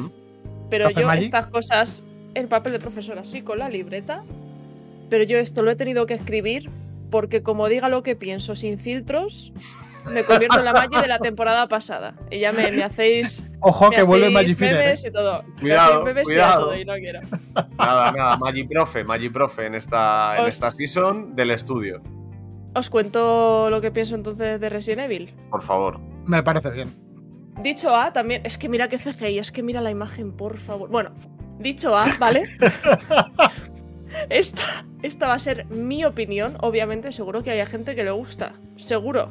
[0.70, 1.24] Pero ¿Profe yo Maggi?
[1.24, 4.24] estas cosas, el papel de profesora sí con la libreta,
[5.08, 6.70] pero yo esto lo he tenido que escribir
[7.10, 9.52] porque como diga lo que pienso sin filtros,
[10.10, 12.14] me convierto en la Maggi de la temporada pasada.
[12.30, 14.94] Y ya me, me hacéis, Ojo me que vuelve Finer.
[14.94, 14.94] ¿eh?
[15.06, 15.42] y todo.
[15.42, 16.64] Me Cuidado, y cuidado.
[16.66, 17.20] todo y no quiero.
[17.78, 22.02] Nada, nada, Maggi Profe, Maggi Profe en esta, en esta season del estudio.
[22.74, 25.32] Os cuento lo que pienso entonces de Resident Evil.
[25.50, 25.98] Por favor.
[26.26, 26.94] Me parece bien.
[27.62, 28.42] Dicho A, también.
[28.44, 30.90] Es que mira que CGI, es que mira la imagen, por favor.
[30.90, 31.10] Bueno,
[31.58, 32.42] dicho A, ¿vale?
[34.30, 36.56] esta, esta va a ser mi opinión.
[36.60, 38.52] Obviamente, seguro que hay gente que le gusta.
[38.76, 39.30] Seguro.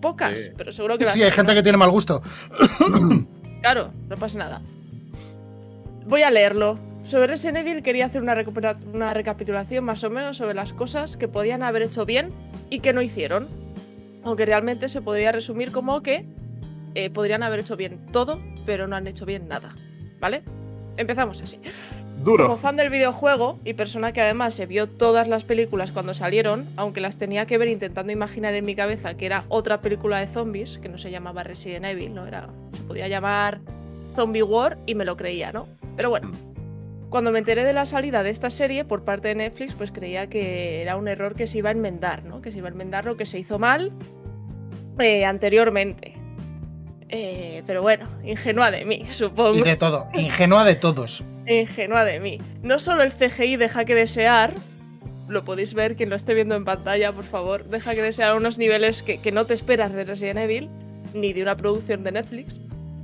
[0.00, 0.50] Pocas, Sí.
[0.56, 2.22] pero seguro que las Sí, hay gente que tiene mal gusto.
[3.60, 4.62] Claro, no pasa nada.
[6.06, 6.78] Voy a leerlo.
[7.04, 8.34] Sobre Resident Evil quería hacer una,
[8.92, 12.30] una recapitulación más o menos sobre las cosas que podían haber hecho bien
[12.70, 13.48] y que no hicieron.
[14.24, 16.24] Aunque realmente se podría resumir como que
[16.94, 19.74] eh, podrían haber hecho bien todo, pero no han hecho bien nada.
[20.20, 20.42] ¿Vale?
[20.96, 21.58] Empezamos así.
[22.24, 26.68] Como fan del videojuego y persona que además se vio todas las películas cuando salieron,
[26.76, 30.26] aunque las tenía que ver intentando imaginar en mi cabeza que era otra película de
[30.26, 32.26] zombies, que no se llamaba Resident Evil, ¿no?
[32.26, 33.60] Era, se podía llamar
[34.14, 35.66] Zombie War y me lo creía, ¿no?
[35.96, 36.30] Pero bueno,
[37.08, 40.28] cuando me enteré de la salida de esta serie por parte de Netflix, pues creía
[40.28, 42.42] que era un error que se iba a enmendar, ¿no?
[42.42, 43.92] Que se iba a enmendar lo que se hizo mal
[44.98, 46.19] eh, anteriormente.
[47.12, 49.58] Eh, pero bueno, ingenua de mí, supongo.
[49.58, 51.24] Y de todo, ingenua de todos.
[51.46, 52.38] Ingenua de mí.
[52.62, 54.54] No solo el CGI deja que desear,
[55.28, 58.58] lo podéis ver, quien lo esté viendo en pantalla, por favor, deja que desear unos
[58.58, 60.68] niveles que, que no te esperas de Resident Evil,
[61.12, 62.60] ni de una producción de Netflix,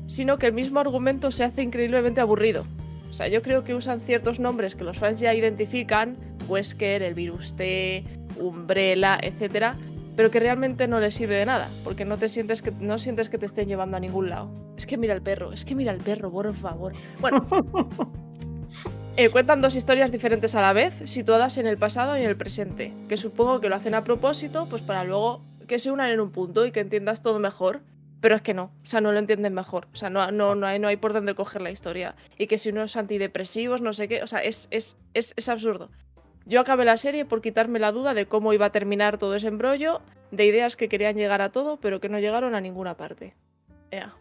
[0.07, 2.65] sino que el mismo argumento se hace increíblemente aburrido.
[3.11, 6.17] O sea, yo creo que usan ciertos nombres que los fans ya identifican,
[6.49, 8.05] Wesker, el virus T,
[8.39, 9.77] Umbrella, etcétera,
[10.17, 13.29] pero que realmente no les sirve de nada, porque no te sientes que no sientes
[13.29, 14.51] que te estén llevando a ningún lado.
[14.77, 16.93] Es que mira el perro, es que mira el perro, por favor.
[17.21, 17.47] Bueno,
[19.17, 22.37] eh, cuentan dos historias diferentes a la vez, situadas en el pasado y en el
[22.37, 26.21] presente, que supongo que lo hacen a propósito, pues para luego que se unan en
[26.21, 27.83] un punto y que entiendas todo mejor.
[28.19, 29.89] Pero es que no, o sea, no lo entienden mejor.
[29.93, 32.17] O sea, no, no, no, hay, no hay por dónde coger la historia.
[32.39, 35.91] Y que si unos antidepresivos, no sé qué, o sea, es, es, es, es absurdo.
[36.47, 39.49] Yo acabé la serie por quitarme la duda de cómo iba a terminar todo ese
[39.49, 43.35] embrollo, de ideas que querían llegar a todo, pero que no llegaron a ninguna parte.
[43.91, 44.15] Ea.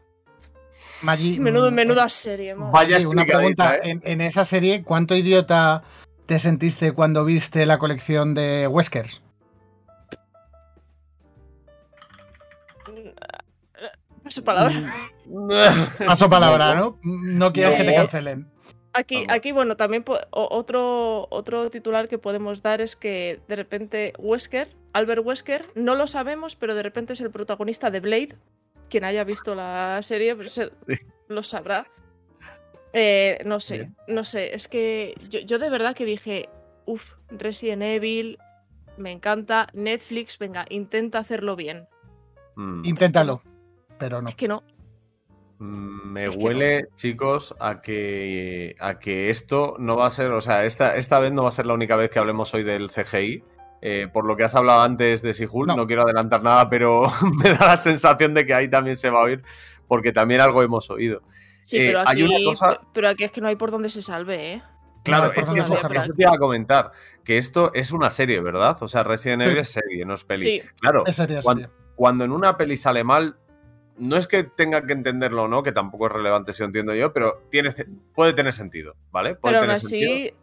[1.04, 2.72] Maggi, Menudo, mm, menuda serie, madre.
[2.74, 3.76] Vaya Sí, una pregunta.
[3.76, 3.82] ¿eh?
[3.84, 5.84] En, en esa serie, ¿cuánto idiota
[6.26, 9.22] te sentiste cuando viste la colección de Weskers?
[14.24, 14.74] Paso palabra.
[16.00, 16.98] Paso palabra, ¿no?
[17.04, 18.55] No quieres que te cancelen.
[18.98, 24.74] Aquí, aquí, bueno, también otro, otro titular que podemos dar es que de repente Wesker,
[24.94, 28.36] Albert Wesker, no lo sabemos, pero de repente es el protagonista de Blade.
[28.90, 30.96] Quien haya visto la serie pues, Sí.
[31.28, 31.88] lo sabrá.
[32.94, 33.96] Eh, no sé, Bien.
[34.08, 36.48] no sé, es que yo, yo de verdad que dije,
[36.86, 38.38] uff, Resident Evil,
[38.98, 41.90] me encanta, Netflix, venga, intenta hacerlo bien.
[42.56, 42.86] Mm.
[42.86, 43.42] Inténtalo,
[43.98, 44.30] pero no.
[44.30, 44.64] Es que no,
[45.60, 50.66] Me Es huele, chicos, a que, a que esto no va a ser, o sea,
[50.66, 53.44] esta, esta vez no va a ser la única vez que hablemos hoy del CGI.
[53.82, 55.76] Eh, por lo que has hablado antes de Sihul, No.
[55.76, 55.86] no.
[55.88, 57.04] quiero adelantar nada, pero
[57.44, 59.44] me da la sensación de que ahí también se va a oír,
[59.88, 61.22] porque también algo hemos oído.
[61.64, 63.90] sí, Eh, pero, hay aquí, una cosa- pero aquí es que no hay por dónde
[63.92, 64.64] se salve, ¿eh?
[65.04, 66.92] Claro, No, por es dónde que eso, te iba a comentar,
[67.24, 68.76] que esto es una serie, ¿verdad?
[68.82, 69.48] O sea, Resident Sí.
[69.50, 70.42] Evil es serie, no es peli.
[70.42, 70.62] Sí.
[70.82, 71.76] Claro, Es serie, es cuando, serie.
[71.96, 73.38] cuando en una peli sale mal,
[73.98, 76.94] no es que tenga que entenderlo o no, que tampoco es relevante si lo entiendo
[76.94, 77.74] yo, pero tiene,
[78.14, 79.36] puede tener sentido, ¿vale?
[79.36, 80.12] Puede Pero aún tener sentido.
[80.14, 80.34] así,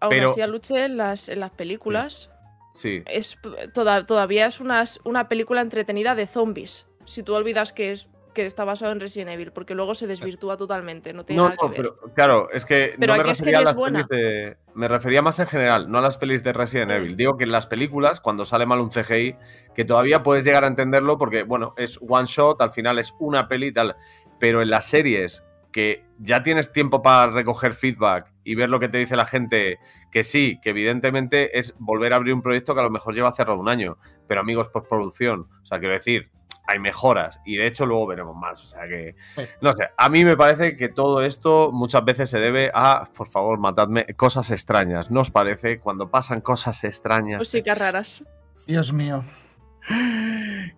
[0.00, 2.30] aún pero- así Aluche en las, en las películas
[2.74, 3.36] Sí, es
[3.74, 6.86] toda- todavía es una, una película entretenida de zombies.
[7.04, 10.56] Si tú olvidas que es que está basado en Resident Evil, porque luego se desvirtúa
[10.56, 11.76] totalmente, no tiene no, nada que ver.
[11.76, 14.06] pero claro, es que Pero no me aquí es que refería a las buena.
[14.06, 14.56] pelis de.
[14.74, 16.90] Me refería más en general, no a las pelis de Resident.
[16.90, 17.16] Evil.
[17.16, 19.36] Digo que en las películas, cuando sale mal un CGI,
[19.74, 23.48] que todavía puedes llegar a entenderlo porque, bueno, es one shot, al final es una
[23.48, 23.96] peli y tal.
[24.38, 28.88] Pero en las series que ya tienes tiempo para recoger feedback y ver lo que
[28.88, 29.78] te dice la gente,
[30.10, 33.32] que sí, que evidentemente es volver a abrir un proyecto que a lo mejor lleva
[33.32, 33.96] cerrado un año,
[34.28, 36.30] pero amigos, postproducción, o sea, quiero decir,
[36.66, 39.16] hay mejoras y de hecho luego veremos más, o sea que,
[39.60, 43.26] no sé, a mí me parece que todo esto muchas veces se debe a, por
[43.28, 45.80] favor, matadme, cosas extrañas, ¿no os parece?
[45.80, 47.38] Cuando pasan cosas extrañas.
[47.40, 48.24] Músicas raras.
[48.66, 49.24] Dios mío.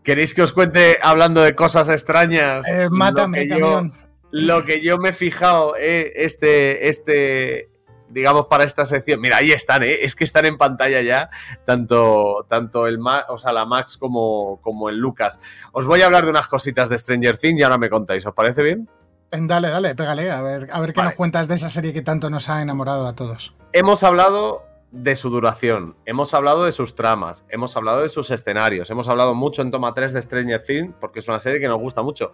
[0.03, 2.67] ¿Queréis que os cuente hablando de cosas extrañas?
[2.67, 3.93] Eh, lo mátame, que yo- camión.
[4.31, 7.69] lo que yo me he fijado, eh, este, este,
[8.09, 9.21] digamos, para esta sección.
[9.21, 11.31] Mira, ahí están, eh, es que están en pantalla ya,
[11.65, 15.41] tanto, tanto el Ma- o sea, la Max como, como el Lucas.
[15.73, 18.35] Os voy a hablar de unas cositas de Stranger Things y ahora me contáis, ¿os
[18.35, 18.89] parece bien?
[19.31, 21.09] Dale, dale, pégale, a ver, a ver qué Vale.
[21.11, 23.57] nos cuentas de esa serie que tanto nos ha enamorado a todos.
[23.73, 24.63] Hemos hablado
[24.95, 29.35] de su duración, hemos hablado de sus tramas, hemos hablado de sus escenarios, hemos hablado
[29.35, 32.31] mucho en Toma 3 de Stranger Things, porque es una serie que nos gusta mucho.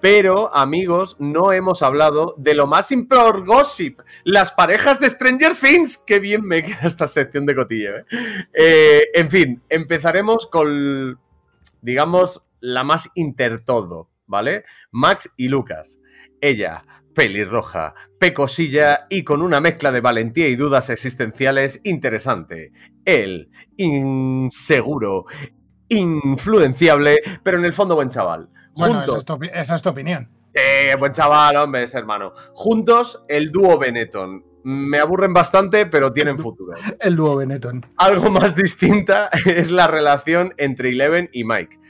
[0.00, 5.98] Pero, amigos, no hemos hablado de lo más impor gossip, las parejas de Stranger Things.
[5.98, 7.98] Qué bien me queda esta sección de cotillo.
[7.98, 8.04] ¿eh?
[8.54, 11.20] Eh, en fin, empezaremos con,
[11.82, 14.64] digamos, la más intertodo, ¿vale?
[14.90, 16.00] Max y Lucas.
[16.40, 16.82] Ella,
[17.18, 22.70] pelirroja, pecosilla y con una mezcla de valentía y dudas existenciales interesante.
[23.04, 25.24] Él, inseguro,
[25.88, 28.50] influenciable, pero en el fondo buen chaval.
[28.76, 30.28] Bueno, Juntos, esa es, tu, opi- esa es tu opinión.
[30.54, 32.32] eh, buen chaval, hombre, es hermano.
[32.52, 34.44] Juntos, el dúo Benetton.
[34.62, 36.74] Me aburren bastante, pero tienen futuro.
[37.00, 37.84] El dúo Benetton.
[37.96, 41.80] Algo más distinta es la relación entre Eleven y Mike.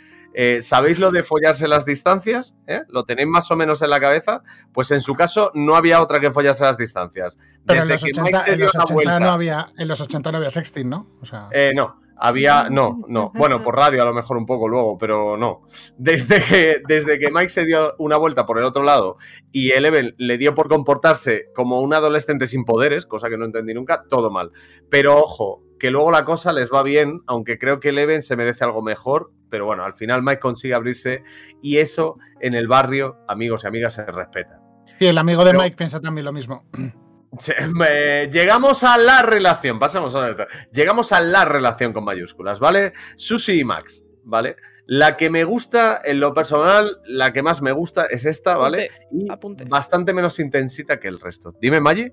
[0.41, 2.55] Eh, ¿Sabéis lo de follarse las distancias?
[2.69, 2.83] ¿Eh?
[2.91, 4.45] ¿Lo tenéis más o menos en la cabeza?
[4.73, 7.37] Pues en su caso no había otra que follarse las distancias.
[7.67, 9.19] Pero Desde los, que 80, Mike se dio 80 vuelta.
[9.19, 11.09] no había, en los 80 no había sexting, ¿no?
[11.21, 12.71] O sea, Eh, no, había.
[12.71, 13.33] No, no.
[13.35, 15.63] Bueno, por radio a lo mejor un poco luego, pero no.
[15.97, 19.17] Desde que, desde que Mike se dio una vuelta por el otro lado
[19.51, 23.75] y Eleven le dio por comportarse como un adolescente sin poderes, cosa que no entendí
[23.75, 24.53] nunca, todo mal.
[24.89, 28.65] Pero ojo, que luego la cosa les va bien, aunque creo que Eleven se merece
[28.65, 31.23] algo mejor, pero bueno, al final Mike consigue abrirse
[31.63, 34.61] y eso en el barrio, amigos y amigas, se respeta.
[34.99, 36.67] Sí, el amigo de Pero- Mike piensa también lo mismo.
[37.39, 42.59] Se- me- Llegamos a la relación, pasamos a la Llegamos a la relación con mayúsculas,
[42.59, 42.93] ¿vale?
[43.17, 44.57] Susi y Max, ¿vale?
[44.87, 48.89] La que me gusta, en lo personal, la que más me gusta es esta, ¿vale?
[49.13, 49.65] Y apunte.
[49.67, 51.53] bastante menos intensita que el resto.
[51.61, 52.11] Dime, Maggi.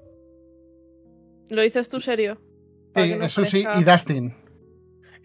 [1.49, 2.41] ¿Lo dices tú serio?
[2.95, 4.33] Para Sí, que no es Susi parezca- y Dustin.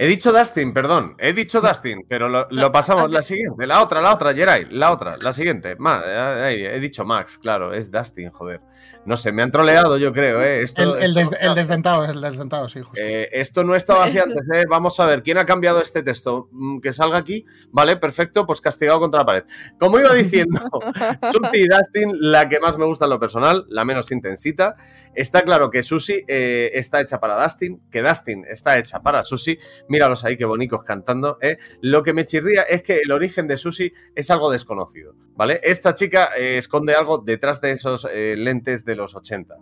[0.03, 1.15] He dicho Dustin, perdón.
[1.19, 3.11] He dicho Dustin, pero lo, pasamos.
[3.11, 5.77] La siguiente, la otra, la otra, Jerai, la otra, la siguiente.
[5.79, 6.01] Ma-
[6.47, 8.63] ahí, he dicho Max, claro, es Dustin, joder.
[9.05, 10.63] No sé, me han troleado, yo creo, ¿eh?
[10.63, 12.99] Esto, El, el, esto- des- el desdentado, el desdentado, sí, justo.
[12.99, 14.65] Eh, esto no estaba así antes, ¿eh?
[14.71, 16.49] Vamos a ver, ¿quién ha cambiado este texto?
[16.53, 19.45] Mm, Que salga aquí, vale, perfecto, pues castigado contra la pared.
[19.79, 20.61] Como iba diciendo,
[21.31, 24.77] Susi y Dustin, la que más me gusta en lo personal, la menos intensita.
[25.15, 29.59] Está claro que Susi eh, está hecha para Dustin, que Dustin está hecha para Susi.
[29.91, 31.37] Míralos ahí, qué bonicos cantando.
[31.43, 31.59] ¿eh?
[31.83, 35.59] Lo que me chirría es que el origen de Susi es algo desconocido, ¿vale?
[35.65, 39.57] Esta chica eh, esconde algo detrás de esos eh, lentes de los 80.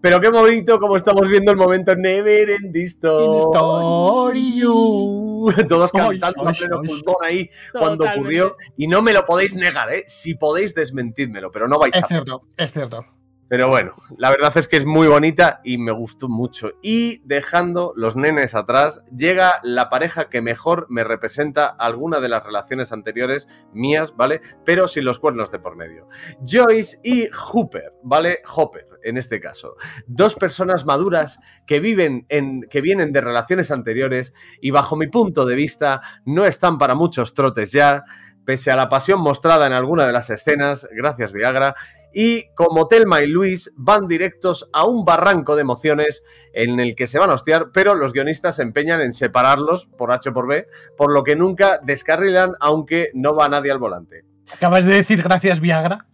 [0.00, 4.60] Pero qué bonito como estamos viendo el momento Never Ending Story.
[5.68, 8.56] Todos cantando a pleno pulmón ahí cuando ocurrió.
[8.76, 10.04] Y no me lo podéis negar, ¿eh?
[10.06, 12.06] Si podéis, desmentidmelo, pero no vais Es a.
[12.06, 13.04] cierto, es cierto.
[13.52, 16.70] Pero bueno, la verdad es que es muy bonita y me gustó mucho.
[16.80, 22.42] Y dejando los nenes atrás, llega la pareja que mejor me representa alguna de las
[22.42, 24.40] relaciones anteriores mías, ¿vale?
[24.64, 26.08] Pero sin los cuernos de por medio.
[26.42, 28.38] Joyce y Hooper, ¿vale?
[28.56, 29.76] Hopper, en este caso.
[30.06, 32.62] Dos personas maduras que viven en.
[32.70, 37.34] que vienen de relaciones anteriores y bajo mi punto de vista no están para muchos
[37.34, 38.02] trotes ya.
[38.44, 41.74] Pese a la pasión mostrada en alguna de las escenas, gracias Viagra,
[42.12, 47.06] y como Telma y Luis van directos a un barranco de emociones en el que
[47.06, 50.46] se van a hostiar, pero los guionistas se empeñan en separarlos por H o por
[50.46, 54.24] B, por lo que nunca descarrilan, aunque no va nadie al volante.
[54.52, 56.06] Acabas de decir gracias, Viagra.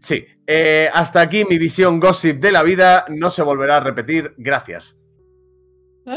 [0.00, 4.34] Sí, eh, hasta aquí mi visión gossip de la vida, no se volverá a repetir,
[4.36, 4.96] gracias.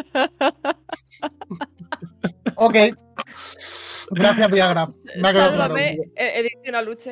[2.56, 2.76] Ok.
[4.12, 4.88] Gracias, Viagra.
[5.22, 5.74] Me ha quedado claro.
[5.76, 7.12] Sálvame, eh, edición a Luche.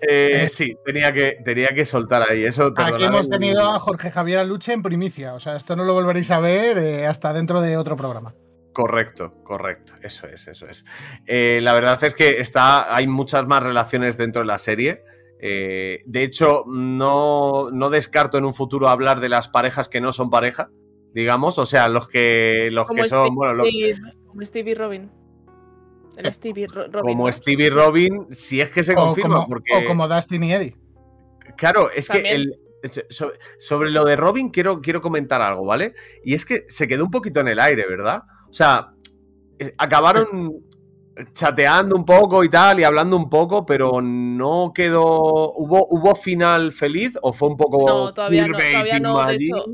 [0.00, 0.48] Eh, Eh.
[0.48, 2.72] sí, tenía que, tenía que soltar ahí eso.
[2.76, 5.34] Aquí hemos tenido a Jorge Javier Aluche en primicia.
[5.34, 8.34] O sea, esto no lo volveréis a ver eh, hasta dentro de otro programa.
[8.72, 9.94] Correcto, correcto.
[10.02, 10.84] Eso es, eso es.
[11.26, 15.02] Eh, la verdad es que está, hay muchas más relaciones dentro de la serie.
[15.40, 20.12] Eh, de hecho, no, no descarto en un futuro hablar de las parejas que no
[20.12, 20.70] son pareja,
[21.12, 21.58] digamos.
[21.58, 23.68] O sea, los que, los Como que son, Steve, bueno, los-
[24.28, 25.10] como Stevie Robin.
[26.18, 27.12] El Eh, Stevie Ro- Robin.
[27.14, 27.32] como ¿no?
[27.32, 27.74] Stevie Sí.
[27.76, 29.76] Robin, si es que se O confirma, como, porque.
[29.76, 30.76] o como Dustin y Eddie.
[31.56, 32.34] Claro, es que También.
[32.82, 35.94] el, so- sobre lo de Robin quiero, quiero comentar algo, ¿vale?
[36.24, 38.22] Y es que se quedó un poquito en el aire, ¿verdad?
[38.48, 38.90] O sea,
[39.58, 40.60] eh, acabaron
[41.32, 45.52] chateando un poco y tal, y hablando un poco, pero no quedó.
[45.52, 47.86] ¿Hubo, hubo final feliz o fue un poco.
[47.88, 49.46] No, todavía no, todavía no, de Maggi?
[49.46, 49.64] hecho-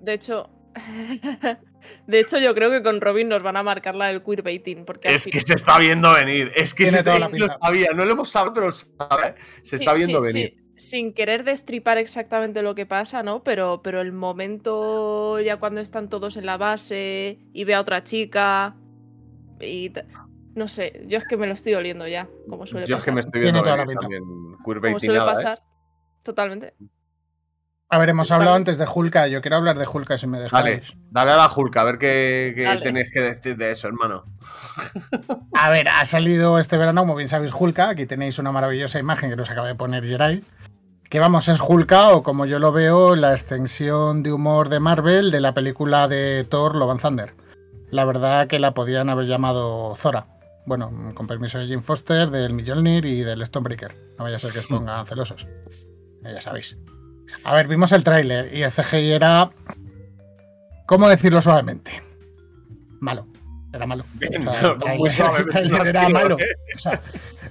[0.00, 0.48] De hecho.
[2.06, 4.84] de hecho, yo creo que con Robin nos van a marcar la del queerbaiting.
[4.84, 6.52] Porque Es que se está viendo venir.
[6.54, 7.88] Es que se toda es la que lo sabía.
[7.94, 9.34] No lo hemos sabido, pero lo sabe.
[9.62, 10.54] Se está Sí, viendo sí, venir.
[10.56, 10.58] sí.
[10.74, 13.44] Sin querer destripar exactamente lo que pasa, ¿no?
[13.44, 18.02] Pero, pero el momento ya cuando están todos en la base y ve a otra
[18.02, 18.74] chica
[19.60, 19.92] y
[20.54, 23.12] no sé, yo es que me lo estoy oliendo ya, como suele Yo es que
[23.12, 23.14] pasar.
[23.14, 24.22] me estoy viendo venir también.
[24.24, 25.24] Como Queerbaiting suele ¿eh?
[25.24, 25.62] pasar.
[26.24, 26.74] Totalmente.
[27.92, 29.26] A ver, hemos hablado antes de Hulka.
[29.28, 30.64] Yo quiero hablar de Hulka si me dejáis.
[30.64, 34.24] Dale, dale a la Julka, a ver qué, tenéis que decir de eso, hermano.
[35.52, 37.90] A ver, ha salido este verano, como bien sabéis, Hulka.
[37.90, 40.42] Aquí tenéis una maravillosa imagen que nos acaba de poner Jerai.
[41.10, 45.30] Que vamos, es Hulka, o como yo lo veo, la extensión de humor de Marvel
[45.30, 47.34] de la película de Thor Love and Thunder.
[47.90, 50.28] La verdad que la podían haber llamado Zora.
[50.64, 53.94] Bueno, con permiso de Jim Foster, del Mjolnir y del Stonebreaker.
[54.16, 55.46] No vaya a ser que os pongan celosos.
[56.22, 56.78] Ya sabéis.
[57.44, 59.50] A ver, vimos el tráiler y el CGI era.
[60.86, 62.02] ¿Cómo decirlo suavemente?
[63.00, 63.26] Malo.
[63.72, 64.04] Era malo.
[64.98, 66.38] O sea, el has era malo.
[66.38, 66.54] ¿eh?
[66.74, 67.00] O sea,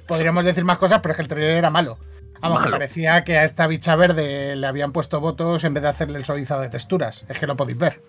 [0.05, 1.97] podríamos decir más cosas, pero es que el trailer era malo.
[2.41, 5.89] Vamos, que parecía que a esta bicha verde le habían puesto votos en vez de
[5.89, 7.23] hacerle el suavizado de texturas.
[7.27, 8.01] Es que lo podéis ver.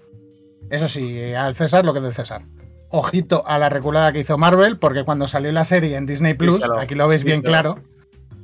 [0.70, 2.42] Eso sí, al César lo que es del César.
[2.88, 6.62] Ojito a la reculada que hizo Marvel, porque cuando salió la serie en Disney Plus,
[6.78, 7.78] aquí lo veis bien claro,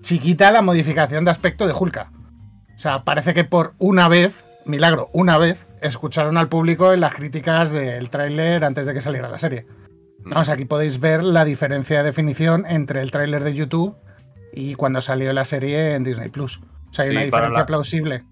[0.03, 2.12] chiquita la modificación de aspecto de Hulka.
[2.79, 7.12] O sea, parece que por una vez, milagro, una vez, escucharon al público en las
[7.12, 9.66] críticas del tráiler antes de que saliera la serie.
[10.20, 13.97] Vamos, aquí podéis ver la diferencia de definición entre el tráiler de YouTube
[14.53, 16.61] y cuando salió la serie en Disney Plus.
[16.91, 18.24] O sea, hay Sí, una diferencia la- plausible.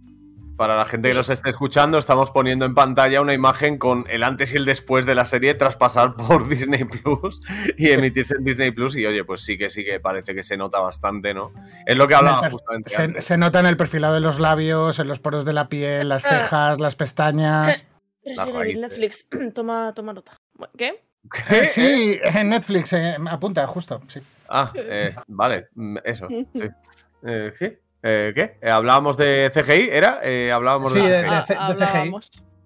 [0.57, 4.23] Para la gente que nos esté escuchando, estamos poniendo en pantalla una imagen con el
[4.23, 7.43] antes y el después de la serie tras pasar por Disney Plus
[7.77, 8.97] y emitirse en Disney Plus.
[8.97, 11.53] Y oye, pues sí que sí que parece que se nota bastante, ¿no?
[11.85, 12.91] Es lo que hablaba justamente.
[12.91, 13.25] Se, antes.
[13.25, 16.23] se nota en el perfilado de los labios, en los poros de la piel, las
[16.23, 17.85] cejas, las pestañas.
[18.25, 18.81] Raíces.
[18.81, 20.33] Netflix, toma, toma nota.
[20.77, 21.03] ¿Qué?
[21.51, 24.21] Eh, sí, en Netflix, eh, apunta, justo, sí.
[24.49, 26.29] Ah, eh, vale, mm, eso.
[26.29, 26.49] Sí.
[27.29, 27.81] Eh, ¿Qué?
[28.03, 28.59] Eh, ¿Qué?
[28.61, 29.89] Eh, ¿Hablábamos de CGI?
[29.91, 30.21] ¿Era?
[30.23, 31.35] Eh, hablábamos Sí, de, de- CGI.
[31.37, 32.13] de- C- Ah, CGI.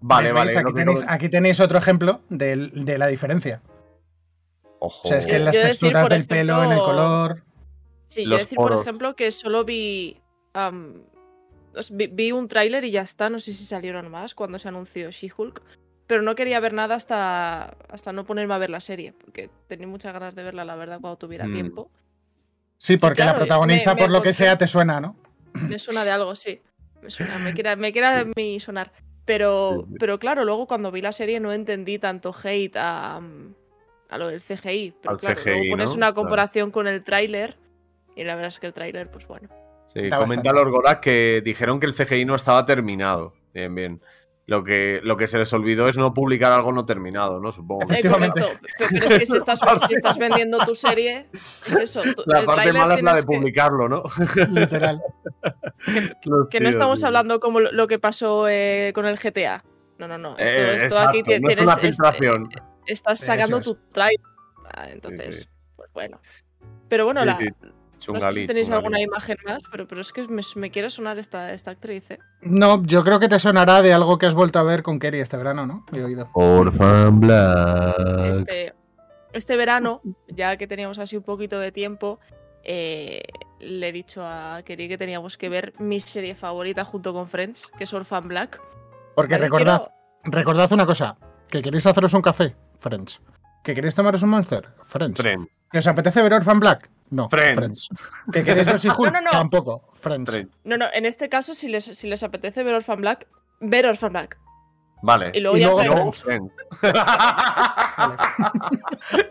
[0.02, 0.56] Vale, vale.
[0.58, 3.62] Aquí tenéis, no- aquí tenéis otro ejemplo de, la diferencia.
[4.78, 5.02] Ojo.
[5.04, 7.42] O sea, es que Yo- las decir, texturas del pelo, en el color.
[8.06, 10.20] Sí, yo decir, por ejemplo, que solo vi,
[11.90, 12.06] vi.
[12.08, 13.30] vi un tráiler y ya está.
[13.30, 15.62] No sé si salieron más cuando se anunció She-Hulk.
[16.06, 19.12] Pero no quería ver nada hasta, hasta no ponerme a ver la serie.
[19.12, 21.52] Porque tenía muchas ganas de verla, la verdad, cuando tuviera Mm.
[21.52, 21.90] tiempo.
[22.82, 25.14] Sí, porque claro, la protagonista, me- me por lo que sea, te suena, ¿no?
[25.52, 26.62] Me suena de algo, sí.
[27.02, 28.90] Me suena, me quiera, me quiera mi sonar.
[29.26, 29.96] Pero, Sí, sí.
[30.00, 33.20] pero claro, luego cuando vi la serie no entendí tanto hate a,
[34.08, 34.94] a lo del CGI.
[35.02, 35.96] Pero Al claro, CGI, luego pones ¿no?
[35.96, 36.14] una Claro.
[36.14, 37.58] comparación con el tráiler.
[38.16, 39.48] Y la verdad es que el tráiler, pues bueno.
[39.86, 40.52] Sí, Está comenta bastante.
[40.52, 43.34] Lorgorak que dijeron que el CGI no estaba terminado.
[43.52, 44.00] Bien, bien.
[44.50, 47.52] Lo que, lo que se les olvidó es no publicar algo no terminado, ¿no?
[47.52, 47.86] Supongo.
[47.86, 48.34] que- Eh, correcto.
[48.34, 52.02] Pero, pero es que si estás, si estás vendiendo tu serie, es eso.
[52.26, 54.02] La parte mala es la de tienes que- publicarlo, ¿no?
[54.50, 55.00] Literal.
[56.50, 59.62] Que no estamos hablando como lo que pasó eh, con el GTA.
[59.98, 60.36] No, no, no.
[60.36, 61.64] Esto, Eh, esto exacto, aquí ti- no es tienes.
[61.64, 62.50] una este, filtración.
[62.86, 63.62] estás Eso sacando es.
[63.66, 64.26] tu trailer.
[64.74, 65.48] Ah, entonces, sí.
[65.76, 66.20] pues bueno.
[66.88, 67.38] Pero bueno, Sí, la,
[68.08, 71.18] no sé si tenéis alguna imagen más, pero, pero es que me, me quiere sonar
[71.18, 72.10] esta, esta actriz.
[72.10, 72.18] ¿eh?
[72.42, 75.20] No, yo creo que te sonará de algo que has vuelto a ver con Kerry
[75.20, 75.84] este verano, ¿no?
[75.92, 76.28] He oído.
[76.34, 77.96] Orphan Black.
[78.32, 78.74] Este,
[79.32, 82.18] este verano, ya que teníamos así un poquito de tiempo,
[82.64, 83.22] eh,
[83.60, 87.68] le he dicho a Keri que teníamos que ver mi serie favorita junto con Friends,
[87.76, 88.60] que es Orphan Black.
[89.14, 89.88] Porque recordad,
[90.22, 91.16] quiero- recordad una cosa.
[91.48, 93.20] Que queréis haceros un café, Friends.
[93.62, 95.20] Que queréis tomaros un Monster, Friends.
[95.20, 95.58] Friends.
[95.70, 96.90] ¿Que os apetece ver Orphan Black?
[97.10, 97.88] No, Friends.
[98.32, 99.12] ¿Que queréis ver She-Hulk?
[99.12, 99.30] No, no, no.
[99.30, 100.30] Tampoco, Friends.
[100.30, 100.56] Friends.
[100.64, 103.26] No, no, en este caso, si les, si les apetece ver Orphan Black,
[103.60, 104.38] ver Orphan Black.
[105.02, 105.30] Vale.
[105.34, 106.22] Y luego Y ya luego Friends.
[106.22, 106.52] Friends.
[106.82, 108.16] Vale.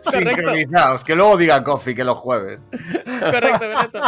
[0.02, 1.04] Sincronizados.
[1.04, 2.62] Que luego diga Coffee que los jueves.
[3.20, 4.02] Correcto, correcto.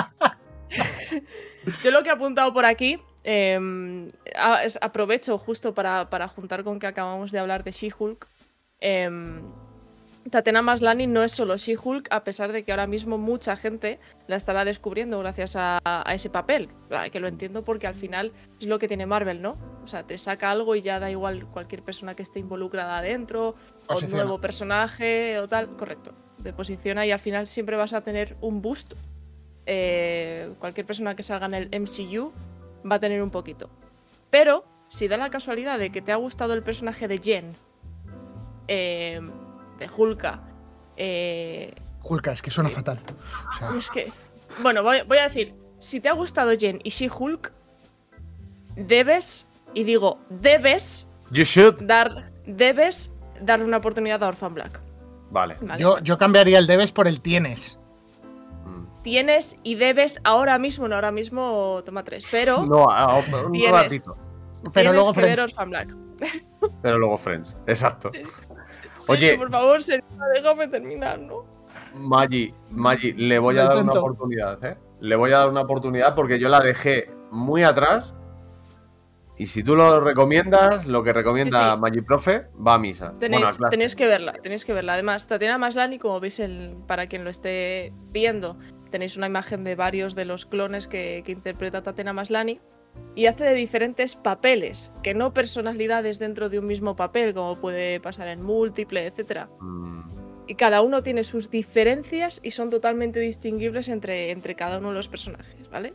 [1.82, 6.64] Yo lo que he apuntado por aquí, eh, a- es- aprovecho justo para, para juntar
[6.64, 8.26] con que acabamos de hablar de She-Hulk.
[8.80, 9.40] Eh,
[10.30, 13.98] Tatiana Maslany no es solo She-Hulk, a pesar de que ahora mismo mucha gente
[14.28, 16.68] la estará descubriendo gracias a, a ese papel.
[17.10, 19.56] Que lo entiendo porque al final es lo que tiene Marvel, ¿no?
[19.82, 23.56] O sea, te saca algo y ya da igual cualquier persona que esté involucrada adentro,
[23.88, 25.76] o nuevo personaje o tal.
[25.76, 26.12] Correcto.
[26.42, 28.94] Te posiciona y al final siempre vas a tener un boost.
[29.66, 32.32] Eh, cualquier persona que salga en el MCU
[32.88, 33.70] va a tener un poquito.
[34.30, 37.52] Pero, si da la casualidad de que te ha gustado el personaje de Jen,
[38.68, 39.20] eh,
[39.86, 40.42] de Hulka,
[40.96, 43.00] eh, Hulka, es que suena fatal.
[43.50, 44.12] O sea, es que.
[44.62, 45.54] Bueno, voy, voy a decir.
[45.80, 47.52] Si te ha gustado Jen y She-Hulk,
[48.76, 51.82] debes, y digo, debes You should.
[51.82, 52.30] dar.
[52.46, 53.10] Debes
[53.40, 54.80] darle una oportunidad a Orphan Black.
[55.30, 55.56] Vale.
[55.62, 55.80] ¿vale?
[55.82, 57.78] yo, yo cambiaría el debes por el tienes.
[58.66, 59.02] Mm.
[59.02, 63.70] Tienes y debes ahora mismo, no ahora mismo, toma tres, pero No, a- a- un
[63.70, 64.16] ratito.
[64.74, 65.40] Pero luego Friends.
[65.40, 65.94] Orphan Black.
[66.82, 67.56] Pero luego Friends.
[67.66, 68.10] Exacto.
[69.08, 69.38] Oye, Oye.
[69.38, 71.44] por favor, Serena, déjame terminar, ¿no?
[71.94, 74.76] Maggi, Maggi, le voy Lo a dar una oportunidad, ¿eh?
[75.00, 78.14] Le voy a dar una oportunidad porque yo la dejé muy atrás.
[79.36, 81.80] Y si tú lo recomiendas, lo que recomienda Sí, sí.
[81.80, 83.12] Maggi Profe, va a misa.
[83.18, 83.70] Tenéis, Bueno, a clase.
[83.70, 84.92] tenéis que verla, tenéis que verla.
[84.92, 88.56] Además, Tatiana Maslany, como veis, el, para quien lo esté viendo,
[88.90, 92.60] tenéis una imagen de varios de los clones que, que interpreta Tatiana Maslany.
[93.14, 98.00] Y hace de diferentes papeles, que no personalidades dentro de un mismo papel, como puede
[98.00, 99.48] pasar en múltiple, etc.
[99.60, 100.00] Mm,
[100.48, 104.94] Y cada uno tiene sus diferencias y son totalmente distinguibles entre, entre cada uno de
[104.94, 105.94] los personajes, ¿vale?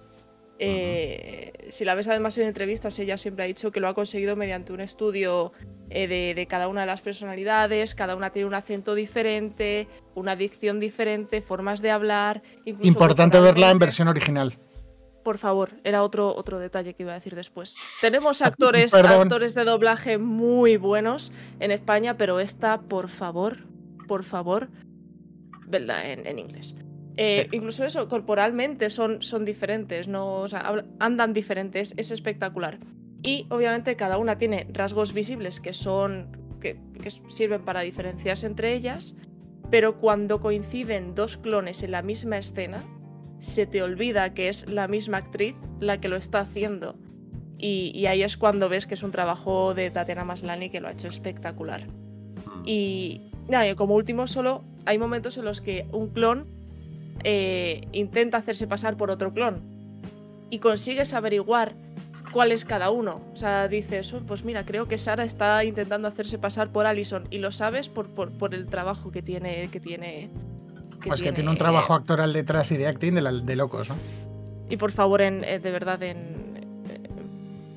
[0.59, 4.35] Eh, si la ves además en entrevistas, ella siempre ha dicho que lo ha conseguido
[4.35, 5.51] mediante un estudio
[5.89, 10.35] eh, de, de cada una de las personalidades, cada una tiene un acento diferente, una
[10.35, 12.41] dicción diferente, formas de hablar.
[12.65, 14.57] Importante verla en versión original.
[15.27, 17.75] Por favor, era otro, otro detalle que iba a decir después.
[17.99, 23.57] Tenemos actores, actores de doblaje muy buenos en España, pero esta, por favor,
[24.07, 24.69] por favor,
[25.69, 26.75] en, en inglés.
[27.17, 32.77] Eh, incluso eso, corporalmente son, son diferentes, no, o sea, habla- andan diferentes, es espectacular.
[33.21, 36.37] Y obviamente cada una tiene rasgos visibles que son.
[36.61, 39.13] que, que sirven para diferenciarse entre ellas.
[39.69, 42.85] Pero cuando coinciden dos clones en la misma escena,
[43.39, 46.95] se te olvida que es la misma actriz la que lo está haciendo.
[47.57, 50.87] Y, y ahí es cuando ves que es un trabajo de Tatiana Maslany que lo
[50.87, 51.85] ha hecho espectacular.
[51.85, 52.63] Mm.
[52.65, 56.45] Y, nada, y como último, solo hay momentos en los que un clon
[57.23, 59.55] eh, intenta hacerse pasar por otro clon
[60.49, 61.75] y consigues averiguar
[62.31, 63.21] cuál es cada uno.
[63.33, 67.23] O sea, dices, "Oh, pues mira, creo que Sara está intentando hacerse pasar por Allison
[67.31, 69.69] y lo sabes por, por, por el trabajo que tiene.
[69.71, 70.29] Que tiene
[71.07, 73.95] Pues que tiene un trabajo actoral detrás y de acting de, la- de locos, ¿no?
[74.69, 77.09] Y por favor, en, eh, de verdad, en eh,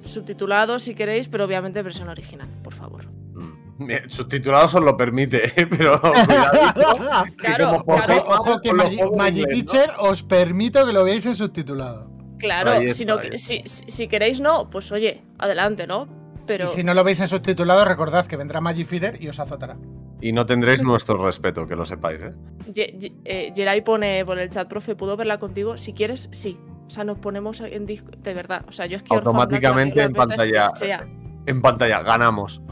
[0.04, 3.06] subtitulado si queréis, pero obviamente versión original, por favor.
[3.08, 3.86] Mm.
[3.86, 5.66] Bien, Subtitulados os lo permite, ¿eh?
[5.66, 6.00] pero
[7.36, 8.24] Claro, como claro.
[8.26, 9.46] Ojo que Magic inglés, ¿no?
[9.46, 12.10] Teacher os permito que lo veáis en subtitulado.
[12.38, 16.08] Claro, Ahí si, está, si, queréis no, pues oye, adelante, ¿no?
[16.46, 19.76] Pero Y si no lo veis en subtitulado, recordad que vendrá Magifeeder y os azotará.
[20.20, 22.34] Y no tendréis nuestro respeto, que lo sepáis, ¿eh?
[22.72, 25.76] Ye- Ye- eh, Geray pone por el chat, profe, ¿puedo verla contigo?
[25.76, 26.58] Si quieres, sí.
[26.86, 28.64] O sea, nos ponemos en disco, de verdad.
[28.68, 30.68] O sea, yo es que Automáticamente en pantalla.
[30.74, 31.06] sea.
[31.46, 32.60] En pantalla, ganamos.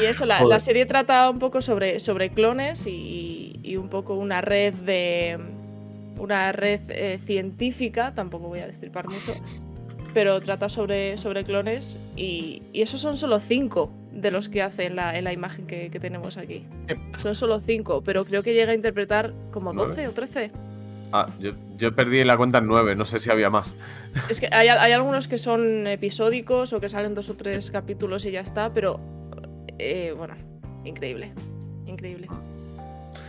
[0.00, 4.14] Y eso, la, la serie trata un poco sobre, sobre clones y, y un poco
[4.14, 5.38] una red de.
[6.18, 9.32] Una red eh, científica, tampoco voy a destripar mucho,
[10.14, 14.86] pero trata sobre, sobre clones y, y esos son solo cinco de los que hace
[14.86, 16.66] en la, en la imagen que, que tenemos aquí.
[17.18, 19.90] Son solo cinco, pero creo que llega a interpretar como Nueve.
[19.90, 20.50] 12 o 13.
[21.12, 23.74] Ah, yo, yo perdí la cuenta en 9, no sé si había más.
[24.30, 28.24] Es que hay, hay algunos que son episódicos o que salen dos o tres capítulos
[28.24, 28.98] y ya está, pero
[29.78, 30.34] eh, bueno,
[30.84, 31.32] increíble.
[31.86, 32.28] Increíble.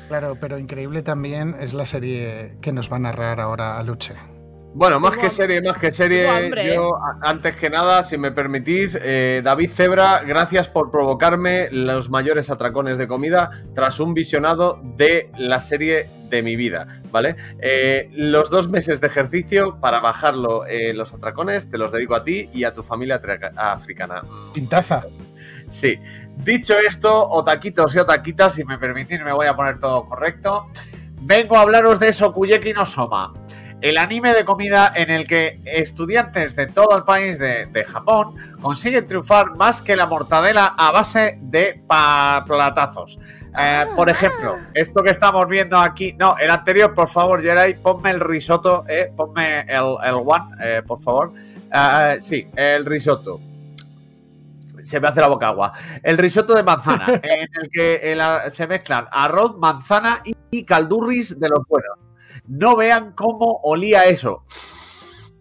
[0.07, 4.13] Claro, pero increíble también es la serie que nos va a narrar ahora a Luche.
[4.75, 8.31] Bueno, más que serie, más que serie, hambre, yo a- antes que nada, si me
[8.31, 14.79] permitís, eh, David Zebra, gracias por provocarme los mayores atracones de comida tras un visionado
[14.83, 17.35] de la serie de mi vida, ¿vale?
[17.59, 22.23] Eh, los dos meses de ejercicio para bajarlo eh, los atracones te los dedico a
[22.23, 23.21] ti y a tu familia
[23.55, 24.23] africana.
[24.55, 25.03] Pintaza.
[25.67, 25.99] Sí.
[26.37, 30.65] Dicho esto, otaquitos y otaquitas, si me permitís, me voy a poner todo correcto.
[31.21, 33.31] Vengo a hablaros de Sokuyeki no Soma,
[33.83, 38.33] el anime de comida en el que estudiantes de todo el país de, de Japón
[38.61, 43.19] consiguen triunfar más que la mortadela a base de platazos.
[43.59, 48.11] Eh, por ejemplo, esto que estamos viendo aquí, no, el anterior, por favor, Jerai, ponme
[48.11, 51.33] el risotto, eh, ponme el, el one, eh, por favor.
[51.35, 53.41] Eh, sí, el risotto
[54.81, 55.73] se me hace la boca agua.
[56.01, 61.37] El risotto de manzana, en el que el se mezclan arroz, manzana y, y caldurris
[61.37, 62.02] de los buenos.
[62.47, 64.43] No vean cómo olía eso.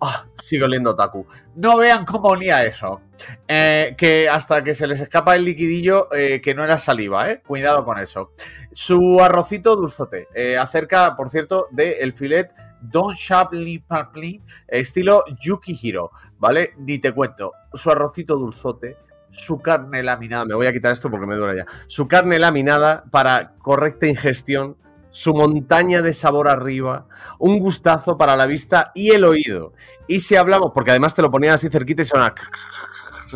[0.00, 1.26] Ah, sigo oliendo taku.
[1.54, 3.00] No vean cómo olía eso.
[3.46, 7.40] Eh, que hasta que se les escapa el liquidillo, eh, que no era saliva, ¿eh?
[7.46, 8.32] Cuidado con eso.
[8.72, 10.26] Su arrocito dulzote.
[10.34, 16.74] eh, acerca, por cierto, del filet Don Shabli Papli, estilo Yukihiro, ¿vale?
[16.78, 17.52] Ni te cuento.
[17.72, 18.96] Su arrocito dulzote,
[19.30, 23.04] su carne laminada, me voy a quitar esto porque me duele ya, su carne laminada
[23.10, 24.76] para correcta ingestión,
[25.12, 27.06] su montaña de sabor arriba,
[27.38, 29.74] un gustazo para la vista y el oído.
[30.08, 32.34] Y si hablamos, porque además te lo ponían así cerquita y sonaba,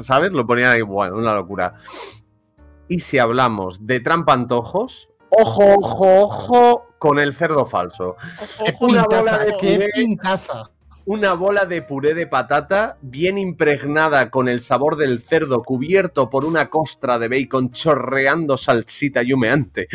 [0.03, 0.33] ¿sabes?
[0.33, 1.75] Lo ponían ahí, bueno, una locura.
[2.89, 8.17] Y si hablamos de trampantojos, ojo, ojo, ojo con el cerdo falso.
[8.17, 9.59] Ojo, ¡Qué ojo, una bola de ojo.
[9.61, 9.91] ¡Qué puré.
[9.95, 10.71] pintaza!
[11.07, 16.45] Una bola de puré de patata bien impregnada con el sabor del cerdo cubierto por
[16.45, 19.87] una costra de bacon chorreando salsita y humeante.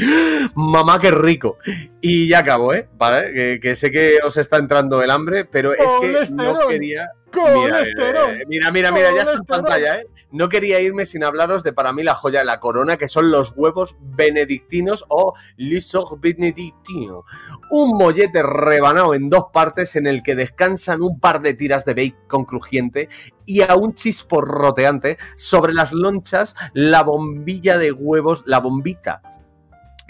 [0.55, 1.57] Mamá, qué rico.
[2.01, 2.89] Y ya acabo, ¿eh?
[2.97, 7.11] Vale, que, que sé que os está entrando el hambre, pero es que no quería...
[7.33, 10.07] Mira, eh, mira, mira, mira, ya está en pantalla, ¿eh?
[10.31, 13.31] No quería irme sin hablaros de para mí la joya de la corona, que son
[13.31, 17.23] los huevos benedictinos o lisog benedictino.
[17.69, 21.93] Un mollete rebanado en dos partes en el que descansan un par de tiras de
[21.93, 23.07] bacon crujiente
[23.45, 29.21] y a un chisporroteante sobre las lonchas la bombilla de huevos, la bombita.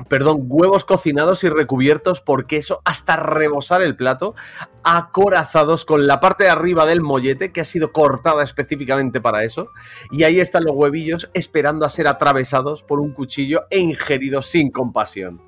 [0.08, 4.36] Perdón, huevos cocinados y recubiertos por queso hasta rebosar el plato,
[4.84, 9.70] acorazados con la parte de arriba del mollete que ha sido cortada específicamente para eso.
[10.12, 14.72] Y ahí están los huevillos esperando a ser atravesados por un cuchillo e ingeridos sin
[14.72, 15.42] compasión.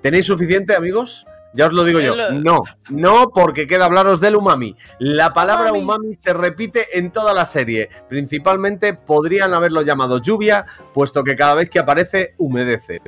[0.00, 1.26] ¿Tenéis suficiente, amigos?
[1.52, 2.14] Ya os lo digo yo.
[2.32, 4.76] No, no, porque queda hablaros del umami.
[4.98, 5.82] La palabra Umami.
[5.82, 7.88] umami se repite en toda la serie.
[8.08, 13.02] Principalmente podrían haberlo llamado lluvia, puesto que cada vez que aparece humedece.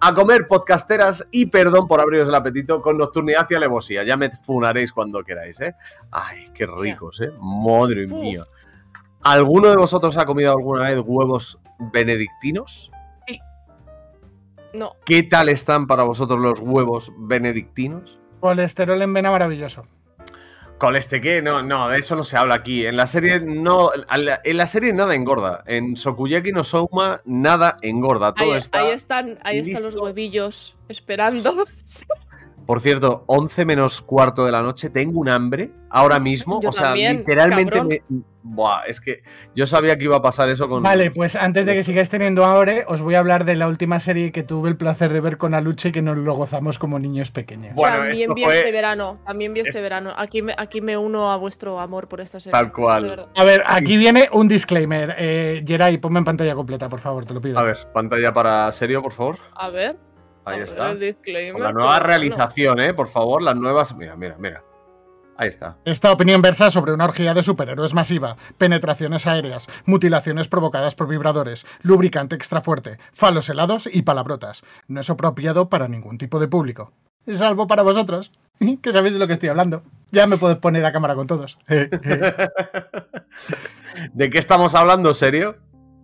[0.00, 4.04] A comer podcasteras y perdón por abriros el apetito con nocturnidad y alevosía.
[4.04, 5.74] Ya me funaréis cuando queráis, ¿eh?
[6.10, 7.30] Ay, qué ricos, ¿eh?
[7.40, 8.42] Madre mía.
[9.22, 11.58] ¿Alguno de vosotros ha comido alguna vez huevos
[11.92, 12.90] benedictinos?
[14.78, 18.18] No, ¿Qué tal están para vosotros los huevos benedictinos?
[18.40, 19.86] Colesterol en vena maravilloso.
[20.78, 22.84] Con este que no, no, de eso no se habla aquí.
[22.84, 25.64] En la serie no, en la serie nada engorda.
[25.66, 28.34] En Sokuyaki no Souma nada engorda.
[28.34, 28.80] Todo ahí, está.
[28.80, 31.56] ahí están, ahí están los huevillos esperando.
[32.66, 36.60] Por cierto, 11 menos cuarto de la noche, tengo un hambre ahora mismo.
[36.60, 38.02] Yo o sea, también, literalmente me.
[38.48, 39.22] Buah, es que
[39.56, 40.80] yo sabía que iba a pasar eso con.
[40.82, 43.98] Vale, pues antes de que sigáis teniendo hambre, os voy a hablar de la última
[43.98, 47.00] serie que tuve el placer de ver con Aluche y que nos lo gozamos como
[47.00, 47.74] niños pequeños.
[47.74, 49.18] Bueno, también esto vi fue- este verano.
[49.26, 50.12] También vi este es- verano.
[50.16, 52.52] Aquí me, aquí me uno a vuestro amor por esta serie.
[52.52, 53.28] Tal cual.
[53.34, 55.16] A ver, aquí viene un disclaimer.
[55.18, 57.58] Eh, Geray, ponme en pantalla completa, por favor, te lo pido.
[57.58, 59.38] A ver, pantalla para serio, por favor.
[59.56, 59.96] A ver.
[60.46, 60.94] Ahí está.
[61.52, 62.94] Con la nueva realización, ¿eh?
[62.94, 63.96] Por favor, las nuevas.
[63.96, 64.62] Mira, mira, mira.
[65.36, 65.76] Ahí está.
[65.84, 71.66] Esta opinión versa sobre una orgía de superhéroes masiva, penetraciones aéreas, mutilaciones provocadas por vibradores,
[71.82, 74.62] lubricante extra fuerte, falos helados y palabrotas.
[74.86, 76.92] No es apropiado para ningún tipo de público.
[77.26, 78.30] Salvo para vosotros,
[78.82, 79.82] que sabéis de lo que estoy hablando.
[80.12, 81.58] Ya me puedo poner a cámara con todos.
[84.14, 85.56] ¿De qué estamos hablando, serio?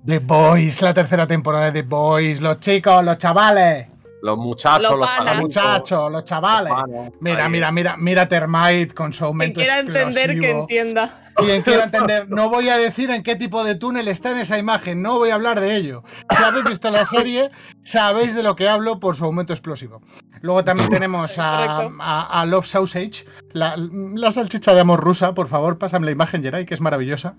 [0.05, 3.87] The Boys, la tercera temporada de The Boys, los chicos, los chavales,
[4.23, 6.73] Los muchachos, Los los muchachos, los chavales.
[6.89, 7.11] los.
[7.21, 11.19] Mira, mira, mira, mira Termite con su Quien aumento quiera entender, que entienda.
[11.35, 14.59] Quien quiera entender, no voy a decir en qué tipo de túnel está en esa
[14.59, 16.05] imagen, no voy a hablar de ello.
[16.31, 17.51] Si habéis visto la serie,
[17.83, 20.03] sabéis de lo que hablo por su aumento explosivo.
[20.41, 21.97] Luego también tenemos a, Correcto.
[22.01, 26.43] a- a Love Sausage, la, la salchicha de amor rusa, por favor, pásame la imagen,
[26.43, 27.35] Geray, que es maravillosa.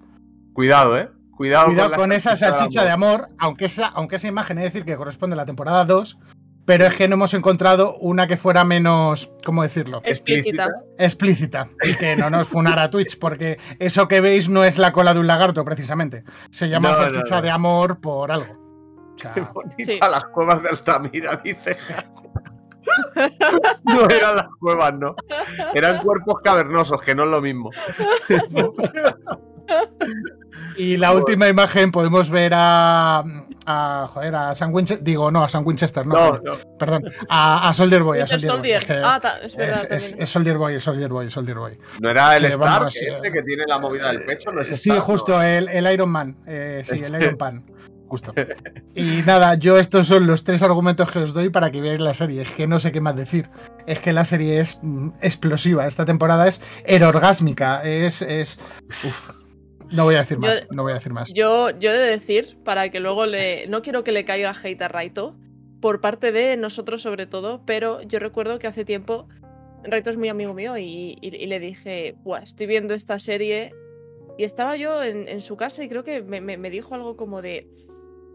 [0.53, 1.09] Cuidado, ¿eh?
[1.36, 4.86] Cuidado, Cuidado la con esa salchicha de amor, aunque esa, aunque esa imagen es decir
[4.86, 6.17] que corresponde a la temporada 2,
[6.66, 10.01] pero es que no hemos encontrado una que fuera menos, ¿cómo decirlo?
[10.05, 10.70] Explícita.
[10.97, 15.14] explícita y que no nos funara Twitch, porque eso que veis no es la cola
[15.14, 16.24] de un lagarto, precisamente.
[16.51, 17.41] Se llama No, salchicha no.
[17.41, 19.14] de amor por algo.
[19.16, 19.99] O sea, Qué bonita Sí.
[19.99, 21.76] las cuevas de Altamira, dice.
[23.86, 25.16] No eran las cuevas, no.
[25.74, 27.70] Eran cuerpos cavernosos, que no es lo mismo.
[30.78, 33.24] y la última imagen podemos ver a.
[33.66, 35.03] a joder, a Sam Winchester.
[35.03, 36.16] Digo, no, a Sam Winchester, no.
[36.16, 36.78] No, coño, no.
[36.78, 37.03] Perdón.
[37.30, 38.20] A, a Soldier Boy.
[38.20, 38.72] A Soldier Boy.
[38.72, 39.84] Es, que Ah, ta- es verdad.
[39.84, 40.24] es- es- también.
[40.24, 41.80] es Soldier Boy, es Soldier Boy, Soldier Boy.
[42.01, 44.51] ¿No era el Stark vamos, este eh, que tiene la movida del pecho?
[44.51, 45.01] ¿No es Sí, Stark?
[45.01, 45.41] justo, No.
[45.43, 46.38] el, el Iron Man.
[46.47, 47.64] eh, sí, el Iron Man.
[48.07, 48.32] Justo.
[48.93, 52.14] Y nada, yo estos son los tres argumentos que os doy para que veáis la
[52.14, 52.43] serie.
[52.43, 53.49] Es que no sé qué más decir.
[53.88, 55.88] Es que la serie es mm, explosiva.
[55.88, 57.82] Esta temporada es erorgásmica.
[57.84, 58.22] Es.
[58.22, 58.59] es
[59.03, 59.42] uf.
[59.93, 60.67] No voy a decir Yo- más.
[60.71, 61.31] No voy a decir más.
[61.33, 63.67] Yo, yo he de decir, para que luego le.
[63.67, 65.35] No quiero que le caiga hate a Raito,
[65.81, 69.27] por parte de nosotros sobre todo, pero yo recuerdo que hace tiempo.
[69.83, 73.73] Raito es muy amigo mío y, y- y le dije, Buah, estoy viendo esta serie.
[74.37, 77.15] Y estaba yo en, en su casa y creo que me, me- me dijo algo
[77.17, 77.69] como de.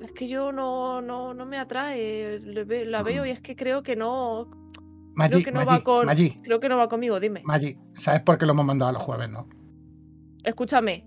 [0.02, 3.82] Es que yo no, no, no me atrae, le la veo y es que creo
[3.82, 4.48] que no.
[5.14, 7.42] Maggi, que no va con- Maggi, Creo que no va conmigo, dime.
[7.44, 7.76] Maggi.
[7.94, 9.48] ¿Sabes por qué lo hemos mandado a los jueves, no?
[10.44, 11.04] Escúchame.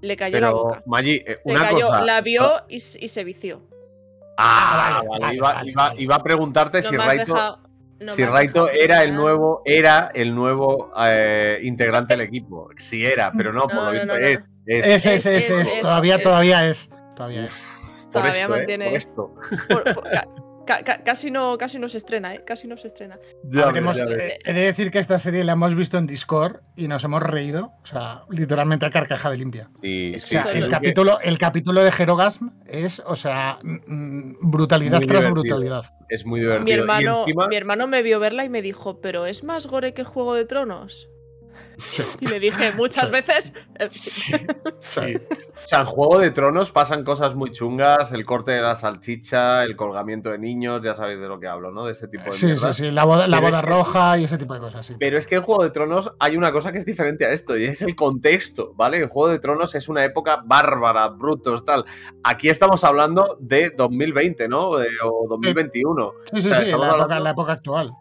[0.00, 0.82] Le cayó la Pero, boca.
[0.86, 2.02] Maggi, eh, Se una cayó, cosa.
[2.02, 3.62] la vio y, y se vició.
[4.36, 6.02] Ah, vale, vale, vale, iba, vale, iba- vale.
[6.02, 7.58] iba a preguntarte No si Raito, dejado-
[8.00, 12.68] no si Raito era el nuevo, era el nuevo eh, integrante del equipo.
[12.76, 14.18] Si era, pero no, por lo no, visto no, no.
[14.20, 14.38] es.
[14.66, 14.86] es.
[14.86, 16.22] Es, es, Es- es, Todavía, es.
[16.22, 16.88] todavía es.
[17.16, 17.78] Todavía es.
[18.04, 19.34] por todavía esto, eh, mantiene- por esto.
[19.68, 20.08] Por- por-
[20.68, 22.42] ca- ca- ca- casi, no, casi no se estrena, ¿eh?
[22.46, 23.18] Casi no se estrena.
[23.44, 26.86] Ya Habremos- eh, he de decir que esta serie la hemos visto en Discord y
[26.88, 27.72] nos hemos reído.
[27.82, 29.66] O sea, literalmente a carcajada limpia.
[29.80, 33.58] Sí, es sí, o sea, sí, el, capítulo, el capítulo de Herogasm es, o sea,
[33.62, 35.84] mm, mm, brutalidad Muy tras brutalidad.
[36.08, 36.68] es muy Mi divertido.
[36.76, 39.94] Y hermano, encima- mi hermano me vio verla y me dijo, ¿pero es más gore
[39.94, 41.08] que Juego de Tronos?
[42.20, 43.52] Y le dije muchas veces.
[43.78, 44.32] eh, sí.
[44.80, 45.00] Sí.
[45.64, 49.64] O sea, en Juego de Tronos pasan cosas muy chungas, el corte de la salchicha,
[49.64, 51.84] el colgamiento de niños, ya sabéis de lo que hablo, ¿no?
[51.84, 52.76] De ese tipo de Sí, sí, mierdas.
[52.76, 54.94] sí, la boda, la boda que- roja y ese tipo de cosas, sí.
[54.98, 57.56] Pero es que en Juego de Tronos hay una cosa que es diferente a esto,
[57.56, 58.98] y es el contexto, ¿vale?
[58.98, 61.84] En Juego de Tronos es una época bárbara, brutos, tal.
[62.24, 64.80] Aquí estamos hablando de 2020, ¿no?
[64.80, 66.12] Eh, o 2021.
[66.32, 67.92] Sí, sí, o sea, sí, estamos la época, hablando- la época actual.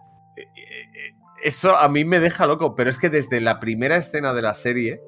[1.43, 4.53] Eso a mí me deja loco, pero es que desde la primera escena de la
[4.53, 5.01] serie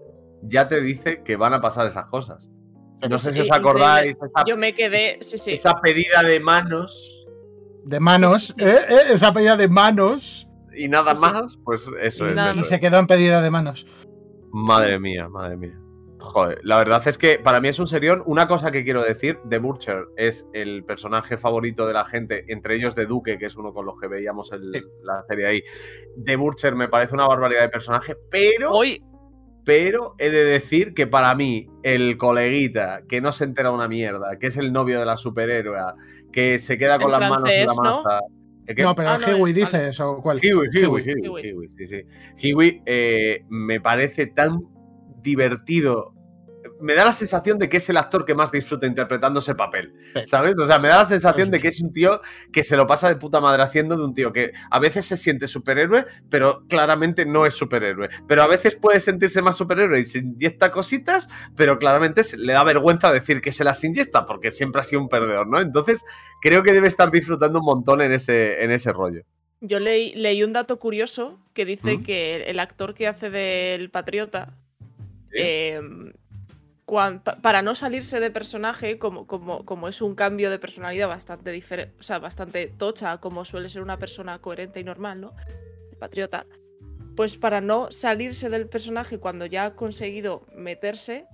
[0.43, 2.49] ya te dice que van a pasar esas cosas.
[3.09, 5.17] No sé si os acordáis, esa, Yo me quedé.
[5.21, 5.53] Sí, sí.
[5.53, 7.25] esa pedida de manos
[7.85, 8.65] De manos, Sí, sí, sí.
[8.69, 8.79] ¿eh?
[8.89, 8.99] ¿eh?
[9.11, 10.47] Esa pedida de manos.
[10.75, 11.31] y nada Sí, sí.
[11.31, 12.35] más, pues eso Y es.
[12.35, 13.85] nada eso Y se quedó en pedida de manos.
[14.51, 15.79] Madre mía, madre mía.
[16.21, 18.21] Joder, la verdad es que para mí es un serión.
[18.25, 22.75] Una cosa que quiero decir, The Butcher es el personaje favorito de la gente, entre
[22.75, 24.81] ellos de Duque, que es uno con los que veíamos el- Sí.
[25.03, 25.63] la serie ahí.
[26.23, 29.01] The Butcher me parece una barbaridad de personaje, pero, Hoy.
[29.63, 34.37] pero he de decir que para mí el coleguita, que no se entera una mierda,
[34.37, 35.79] que es el novio de la superhéroe,
[36.33, 37.81] que se queda con El las manos en la ¿no?
[38.03, 38.19] masa.
[38.67, 38.83] ¿El qué?
[38.83, 40.39] No, pero Ah, el no, Hiwi el- dices o cuál.
[40.41, 42.01] Kiwi, sí, sí.
[42.37, 44.59] Kiwi eh, me parece tan
[45.21, 46.13] divertido.
[46.81, 49.93] Me da la sensación de que es el actor que más disfruta interpretando ese papel,
[50.13, 50.21] Sí.
[50.25, 50.55] ¿sabes?
[50.57, 52.21] O sea, me da la sensación Sí, de que es un tío
[52.53, 55.15] que se lo pasa de puta madre haciendo de un tío que a veces se
[55.17, 58.09] siente superhéroe, pero claramente no es superhéroe.
[58.27, 62.53] Pero a veces puede sentirse más superhéroe y se inyecta cositas, pero claramente se- le
[62.53, 65.59] da vergüenza decir que se las inyecta porque siempre ha sido un perdedor, ¿no?
[65.61, 66.01] Entonces,
[66.41, 69.23] creo que debe estar disfrutando un montón en ese, en ese rollo.
[69.61, 72.03] Yo leí, leí un dato curioso que dice ¿Mm?
[72.03, 74.53] que el, actor que hace del patriota.
[75.33, 75.81] Eh,
[76.85, 81.07] cuan- pa- para no salirse de personaje, como, como, como es un cambio de personalidad
[81.07, 85.33] bastante diferente, o sea, bastante tocha, como suele ser una persona coherente y normal, ¿no?
[85.91, 86.45] El patriota.
[87.15, 91.25] Pues para no salirse del personaje cuando ya ha conseguido meterse,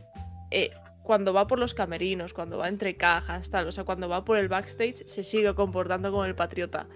[0.51, 0.71] eh,
[1.03, 4.37] cuando va por los camerinos, cuando va entre cajas, tal, o sea, cuando va por
[4.37, 6.87] el backstage, se sigue comportando como el patriota.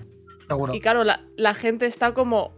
[0.48, 0.74] Seguro.
[0.74, 2.58] Y claro, la, la gente está como.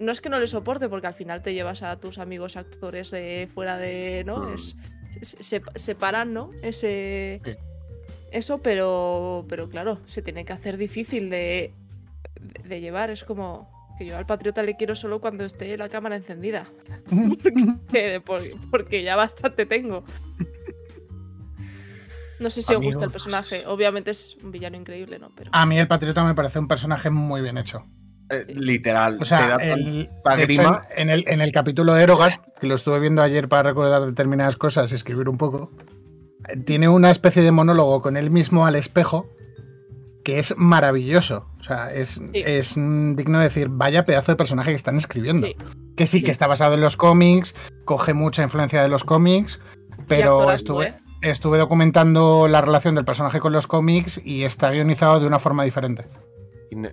[0.00, 3.10] No es que no le soporte, porque al final te llevas a tus amigos actores
[3.10, 4.22] de fuera de.
[4.24, 4.50] ¿No?
[4.50, 4.54] Mm.
[4.54, 4.76] Es,
[5.22, 6.50] se, se- separan, ¿no?
[6.62, 7.40] Ese.
[7.44, 7.52] Sí.
[8.30, 9.44] Eso, pero.
[9.48, 11.72] Pero claro, se tiene que hacer difícil de,
[12.40, 13.10] de, de llevar.
[13.10, 13.76] Es como.
[13.98, 16.66] Que yo al patriota le quiero solo cuando esté la cámara encendida.
[17.90, 20.04] Que por- porque ya bastante tengo.
[22.38, 23.66] No sé si os gusta el personaje.
[23.66, 25.30] Obviamente es un villano increíble, ¿no?
[25.34, 25.50] Pero.
[25.52, 27.84] A mí el Patriota me parece un personaje muy bien hecho.
[28.30, 28.44] Eh.
[28.54, 29.14] Literal.
[29.16, 30.82] O te sea, da el, tanta de hecho, grima.
[30.96, 34.04] en, en el, en el capítulo de Erogas, que lo estuve viendo ayer para recordar
[34.04, 35.70] determinadas cosas y escribir un poco,
[36.66, 39.28] tiene una especie de monólogo con él mismo al espejo
[40.24, 41.48] que es maravilloso.
[41.58, 45.46] O sea, es, es digno de decir, vaya pedazo de personaje que están escribiendo.
[45.46, 45.56] Sí.
[45.96, 46.24] Que sí, Sí.
[46.24, 47.54] que está basado en los cómics,
[47.86, 49.58] coge mucha influencia de los cómics,
[50.06, 50.94] pero estuve, ¿eh?
[51.22, 55.64] estuve documentando la relación del personaje con los cómics y está guionizado de una forma
[55.64, 56.04] diferente.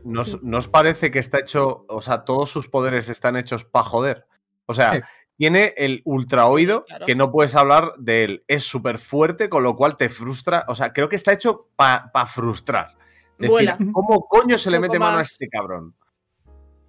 [0.03, 4.27] ¿Nos, nos parece que está hecho, o sea, todos sus poderes están hechos para joder?
[4.65, 4.99] O sea, Sí.
[5.37, 7.05] tiene el ultra oído Sí, claro.
[7.05, 8.39] que no puedes hablar de él.
[8.47, 10.65] Es súper fuerte, con lo cual te frustra.
[10.67, 12.95] O sea, creo que está hecho para frustrar.
[13.37, 13.77] Decir, Vuela.
[13.91, 15.93] ¿cómo coño se le mete mano a este cabrón?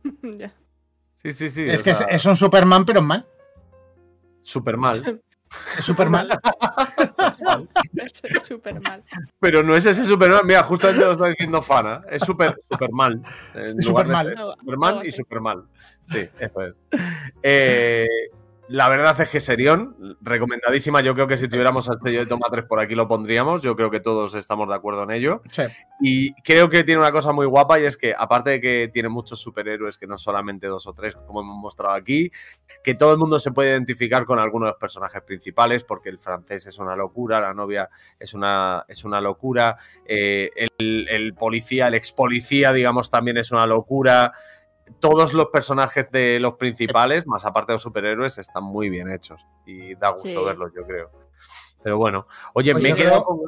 [0.39, 0.55] Ya.
[1.14, 1.64] Sí, sí, sí.
[1.64, 3.26] es que es, sea, es un Superman, pero mal.
[4.43, 5.20] súper mal.
[5.79, 6.29] Es súper mal.
[7.95, 9.03] Es súper mal.
[9.41, 10.43] Pero no es ese Superman.
[10.45, 12.03] Mira, justamente lo está diciendo Fana.
[12.11, 13.23] Es súper, súper mal.
[13.55, 14.29] De Supermal.
[14.29, 15.17] ser No, Superman algo y así.
[15.17, 15.63] Superman.
[16.03, 16.75] Sí, eso es.
[17.43, 18.09] Eh,
[18.69, 21.01] la verdad es que Serión, recomendadísima.
[21.01, 23.62] Yo creo que si tuviéramos el sello de Toma 3 por aquí lo pondríamos.
[23.62, 25.41] Yo creo que todos estamos de acuerdo en ello.
[25.51, 25.62] Sí.
[26.01, 29.09] Y creo que tiene una cosa muy guapa y es que, aparte de que tiene
[29.09, 32.31] muchos superhéroes, que no solamente dos o tres, como hemos mostrado aquí,
[32.83, 36.19] que todo el mundo se puede identificar con algunos de los personajes principales, porque el
[36.19, 37.89] francés es una locura, la novia
[38.19, 43.53] es una, es una locura, eh, el, el policía, el ex policía, digamos, también es
[43.53, 44.33] una locura.
[45.01, 49.45] Todos los personajes de los principales, más aparte de los superhéroes, están muy bien hechos
[49.66, 50.45] y da gusto Sí.
[50.45, 51.11] verlos, yo creo.
[51.82, 53.41] Pero bueno, oye, Oye, me he quedado creo- con...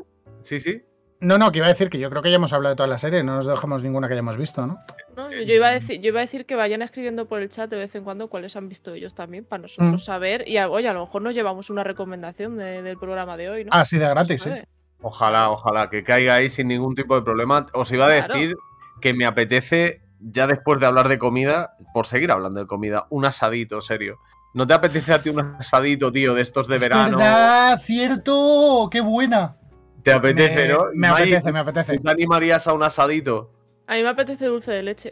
[0.43, 0.83] Sí, sí.
[1.21, 2.89] No, no, que iba a decir que yo creo que ya hemos hablado de toda
[2.89, 4.79] la serie, no nos dejamos ninguna que hayamos visto, ¿no?
[5.17, 7.69] No, yo, iba a decir, yo iba a decir que vayan escribiendo por el chat
[7.69, 10.05] de vez en cuando cuáles han visto ellos también, para nosotros Mm.
[10.05, 10.49] saber.
[10.49, 13.65] Y a- oye, a lo mejor nos llevamos una recomendación de- del programa de hoy,
[13.65, 13.71] ¿no?
[13.75, 14.49] Ah, sí, de gratis, sí.
[14.49, 14.69] ¿Sabe?
[15.03, 17.67] Ojalá, ojalá, que caiga ahí sin ningún tipo de problema.
[17.75, 18.35] Os iba a Claro.
[18.35, 18.57] decir
[19.01, 23.25] que me apetece, ya después de hablar de comida, por seguir hablando de comida, un
[23.25, 24.19] asadito, serio.
[24.55, 27.19] ¿No te apetece a ti un asadito, tío, de estos de Es verano?
[27.19, 29.57] verdad, cierto, qué buena.
[30.03, 30.85] ¿Te apetece, me, no?
[30.95, 31.97] Me apetece, me apetece.
[31.97, 33.53] ¿tú ¿Te animarías a un asadito?
[33.87, 35.11] A mí me apetece dulce de leche.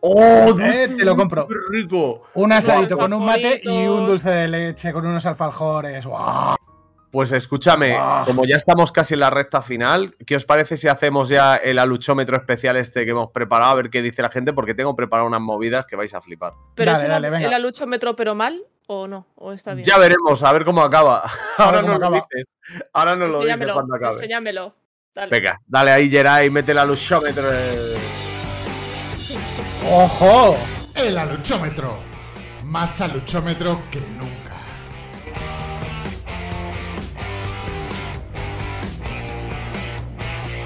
[0.00, 1.46] ¡Oh, Eh, te lo compro.
[1.48, 2.22] ¡Qué rico!
[2.34, 6.06] Un asadito con un mate y un dulce de leche con unos alfajores.
[6.06, 6.56] ¡Guau!
[7.10, 8.24] Pues escúchame, Buah.
[8.26, 11.78] como ya estamos casi en la recta final, ¿qué os parece si hacemos ya el
[11.78, 13.70] aluchómetro especial este que hemos preparado?
[13.70, 16.52] A ver qué dice la gente, porque tengo preparado unas movidas que vais a flipar.
[16.74, 17.46] ¿Pero Dale, es el, dale, venga.
[17.48, 19.26] el aluchómetro pero mal o no?
[19.36, 19.86] ¿O está bien?
[19.86, 21.22] Ya veremos, a ver cómo acaba.
[21.56, 22.44] Ahora no lo dices.
[22.92, 24.14] Ahora no lo dices cuando acabe.
[24.14, 24.74] enséñamelo.
[25.14, 25.30] Dale.
[25.30, 27.44] Venga, dale ahí, Geray, mete el aluchómetro.
[29.90, 30.56] ¡Ojo!
[30.94, 31.98] El aluchómetro.
[32.64, 34.37] Más aluchómetro que nunca.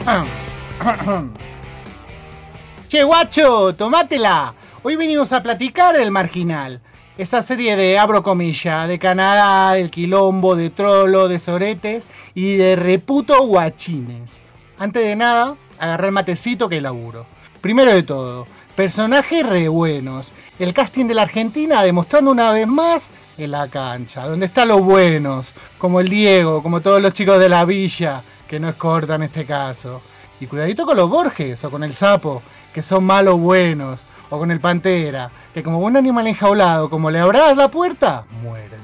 [2.88, 4.55] Che, guacho, tomátela.
[4.82, 6.80] Hoy venimos a platicar del Marginal.
[7.16, 12.74] Esa serie de, abro comilla, de Canadá, del quilombo, de trolo, de soretes y de
[12.74, 14.40] reputo guachines.
[14.78, 17.26] Antes de nada, agarré el matecito que laburo.
[17.61, 20.32] Primero de todo, personajes re buenos.
[20.59, 24.82] El casting de la Argentina demostrando una vez más en la cancha, donde están los
[24.82, 28.22] buenos, como el Diego, como todos los chicos de la villa,
[28.53, 30.03] que no es corta en este caso.
[30.38, 32.42] Y cuidadito con los Borges o con el sapo,
[32.74, 37.18] que son malos buenos, o con el pantera, que como buen animal enjaulado, como le
[37.18, 38.76] abras la puerta, muerde.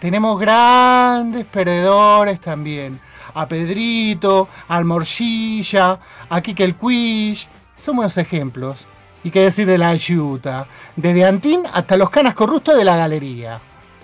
[0.00, 2.98] Tenemos grandes perdedores también.
[3.34, 7.46] A Pedrito, al Morcilla, a Kike el Quish.
[7.76, 8.88] Somos ejemplos.
[9.22, 13.60] Y qué decir de la Ayuta, desde Antín hasta los canas corruptos de la galería.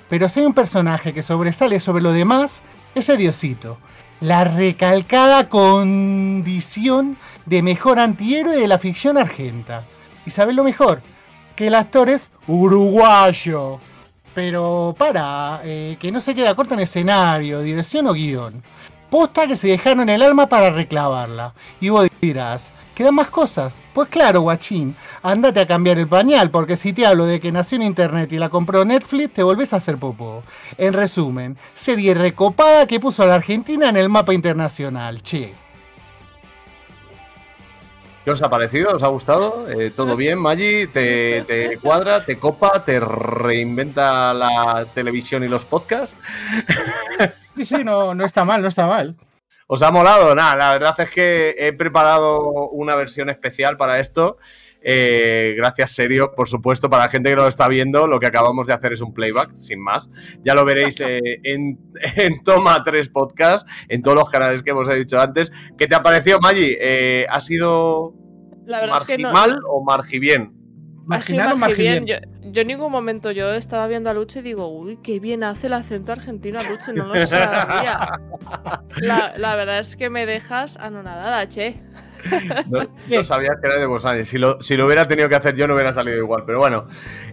[0.09, 2.63] Pero si hay un personaje que sobresale sobre lo demás,
[2.95, 3.77] ese Diosito.
[4.25, 9.85] La recalcada condición de mejor antihéroe de la ficción argenta.
[10.25, 11.03] ¿Y sabes lo mejor?
[11.55, 13.81] Que el actor es uruguayo.
[14.35, 18.63] Pero para, eh, que no se queda corto en escenario, dirección o guion.
[19.11, 21.53] Posta que se dejaron el alma para reclavarla.
[21.79, 23.81] Y vos dirás, ¿quedan más cosas?
[23.93, 27.77] Pues claro, guachín, andate a cambiar el pañal, porque si te hablo de que nació
[27.77, 30.43] en internet y la compró Netflix, te volvés a hacer popó.
[30.79, 35.53] En resumen, serie recopada que puso a la Argentina en el mapa internacional, che.
[38.25, 38.97] ¿Qué os ha parecido?
[38.97, 39.69] ¿Os ha gustado?
[39.69, 40.87] Eh, ¿Todo bien, Maggi?
[40.87, 42.25] ¿Te, ¿Te cuadra?
[42.25, 42.83] ¿Te copa?
[42.83, 46.17] ¿Te reinventa la televisión y los podcasts?
[47.55, 49.15] Sí, sí, no, no está mal, no está mal.
[49.75, 50.37] ¿Os ha molado?
[50.37, 54.39] Nada, la verdad es que he preparado una versión especial para esto.
[54.81, 58.69] Eh, gracias, serio, por supuesto, para la gente que lo está viendo, lo que acabamos
[58.69, 60.09] de hacer es un playback, sin más.
[60.45, 61.81] Ya lo veréis eh, en,
[62.15, 65.51] en, Toma 3 Podcast, en todos los canales que hemos dicho antes.
[65.77, 66.77] ¿Qué te ha parecido, Maggi?
[66.81, 68.15] Eh, ¿Ha sido
[68.67, 70.64] La verdad es que no- margimal o margibien?
[71.07, 72.07] Marginal o bien.
[72.07, 75.45] Yo, yo en ningún momento yo estaba viendo a Luche y digo, uy, qué bien
[75.45, 78.09] hace el acento argentino a Luche, no lo sabía.
[78.97, 81.81] La, la verdad es que me dejas anonadada, che.
[82.69, 84.25] No, no sabía que era de Bosani.
[84.25, 86.45] Si lo, si lo hubiera tenido que hacer yo, no hubiera salido igual.
[86.47, 86.87] Pero bueno,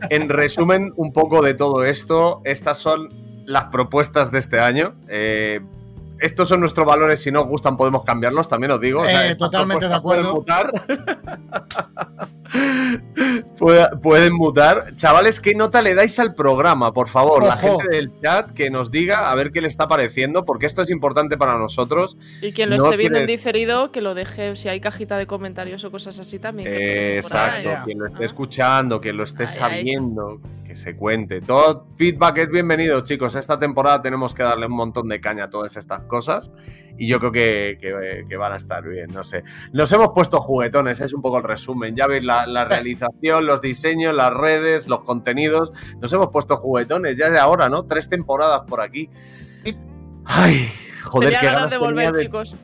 [0.09, 3.07] en resumen, un poco de todo esto, estas son
[3.45, 4.95] las propuestas de este año.
[5.07, 5.61] Eh,
[6.19, 7.21] estos son nuestros valores.
[7.21, 8.47] Si no os gustan, podemos cambiarlos.
[8.49, 9.01] También os digo.
[9.01, 10.43] O sea, Eh, totalmente de acuerdo.
[14.01, 14.95] Pueden mutar.
[14.95, 16.91] Chavales, ¿qué nota le dais al programa?
[16.93, 20.45] Por favor, la gente del chat que nos diga a ver qué le está pareciendo,
[20.45, 22.17] porque esto es importante para nosotros.
[22.41, 25.27] Y quien lo No esté viendo en diferido, que lo deje, si hay cajita de
[25.27, 26.69] comentarios o cosas así también.
[26.69, 26.75] que
[27.11, 27.17] ahí.
[27.17, 28.25] exacto, quien lo esté Ah.
[28.25, 29.59] escuchando, quien lo esté Ay, ay.
[29.59, 31.41] sabiendo, que se cuente.
[31.41, 33.35] Todo feedback es bienvenido, chicos.
[33.35, 36.51] Esta temporada tenemos que darle un montón de caña a todas estas cosas
[36.97, 39.43] y yo creo que, que- que van a estar bien, no sé.
[39.73, 41.95] Nos hemos puesto juguetones, es un poco el resumen.
[41.95, 45.71] Ya veis la, la realización, los diseños, las redes, los contenidos.
[45.99, 47.83] Nos hemos puesto juguetones, ya es ahora, ¿no?
[47.83, 49.09] Tres temporadas por aquí.
[49.63, 49.75] Sí.
[50.25, 50.69] Ay,
[51.03, 52.57] joder, Tenía qué ganas ganas de tenía volver, de- chicos.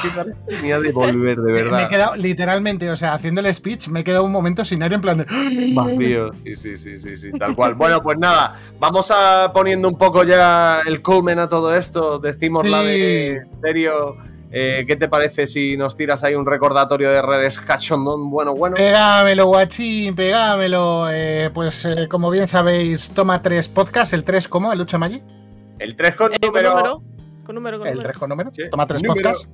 [0.00, 1.82] Qué ganas tenía de volver, de me verdad.
[1.82, 4.94] he quedado, literalmente, o sea, haciendo el speech, me he quedado un momento sin aire
[4.94, 5.26] en plan de.
[5.74, 7.74] Vacío, sí, sí, sí, sí, sí, tal cual.
[7.74, 12.18] Bueno, pues nada, vamos a poniendo un poco ya el culmen a todo esto.
[12.18, 14.16] Decimos la de serio.
[14.56, 18.30] Eh, ¿Qué te parece si nos tiras ahí un recordatorio de redes cachondón?
[18.30, 18.76] Bueno, bueno.
[18.76, 21.08] Pegámelo, guachín, pegámelo.
[21.10, 25.22] Eh, pues eh, como bien sabéis, toma tres podcast, el 3 como, el Lucha Maggi.
[25.80, 27.02] El 3 con Eh, con número.
[27.44, 28.08] Con número, con El número.
[28.10, 28.50] 3 con número.
[28.54, 29.22] Sí, Toma tres número.
[29.22, 29.46] podcast.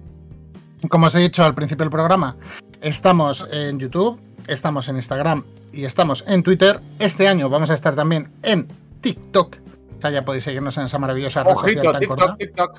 [0.88, 2.36] Como os he dicho al principio del programa,
[2.80, 6.80] estamos en YouTube, estamos en Instagram y estamos en Twitter.
[6.98, 8.68] Este año vamos a estar también en
[9.01, 9.57] TikTok.
[9.98, 12.36] O sea, ya podéis seguirnos en esa maravillosa red social Ojito, tan TikTok, corta.
[12.36, 12.78] TikTok.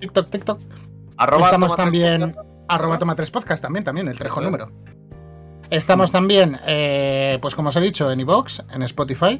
[0.00, 0.60] TikTok, TikTok.
[1.20, 2.34] Arroba Estamos toma también,
[2.66, 4.72] arroba toma tres podcast también, también, el trejo número.
[5.68, 9.38] Estamos también, eh, pues como os he dicho, en iVoox, en Spotify.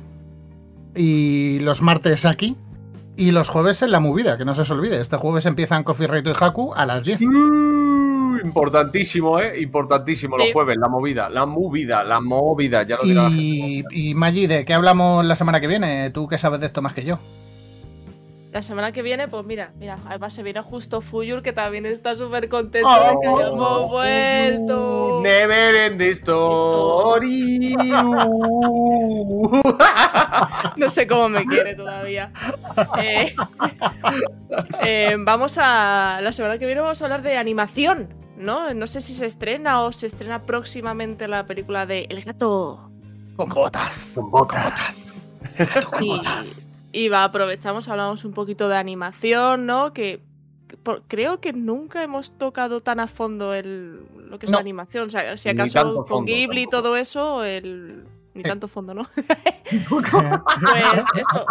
[0.95, 2.55] Y los martes aquí.
[3.17, 5.01] Y los jueves en la movida, que no se os olvide.
[5.01, 7.19] Este jueves empiezan Coffee Reto y Haku a las 10.
[7.19, 7.25] Sí,
[8.45, 9.59] Importantísimo, ¿eh?
[9.63, 13.43] Importantísimo los jueves, la movida, la movida, la movida, ya lo dirá la gente.
[13.43, 16.11] Y, y Maggi, ¿de qué hablamos la semana que viene?
[16.11, 17.19] Tú que sabes de esto más que yo.
[18.53, 22.17] La semana que viene, pues mira, mira, además se viene justo Fuyur, que también está
[22.17, 25.21] súper contento Oh, de que hayamos vuelto.
[25.23, 27.77] Never end the story.
[30.77, 32.33] No sé cómo me quiere todavía.
[32.99, 33.35] Eh,
[34.83, 36.21] eh, vamos a.
[36.23, 38.73] La semana que viene vamos a hablar de animación, ¿no?
[38.75, 42.91] No sé si se estrena o se estrena próximamente la película de El gato.
[43.37, 44.13] Con botas.
[44.15, 45.29] Con botas.
[46.01, 46.21] Y,
[46.93, 49.93] y va, aprovechamos, hablamos un poquito de animación, ¿no?
[49.93, 50.21] Que,
[50.83, 54.57] por- creo que nunca hemos tocado tan a fondo el, lo que es No.
[54.59, 55.07] la animación.
[55.09, 58.05] O sea, si acaso con fondo Ghibli y todo eso, el.
[58.33, 59.09] Ni tanto fondo, ¿no?
[59.71, 61.47] Pues eso.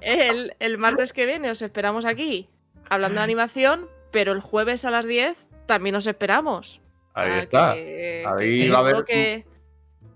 [0.00, 2.48] El, el martes que viene os esperamos aquí
[2.88, 6.80] hablando de animación, pero el jueves a las 10 también os esperamos.
[7.14, 7.74] Ahí Ah, está.
[7.74, 9.46] que- Ahí que va a haber- Que,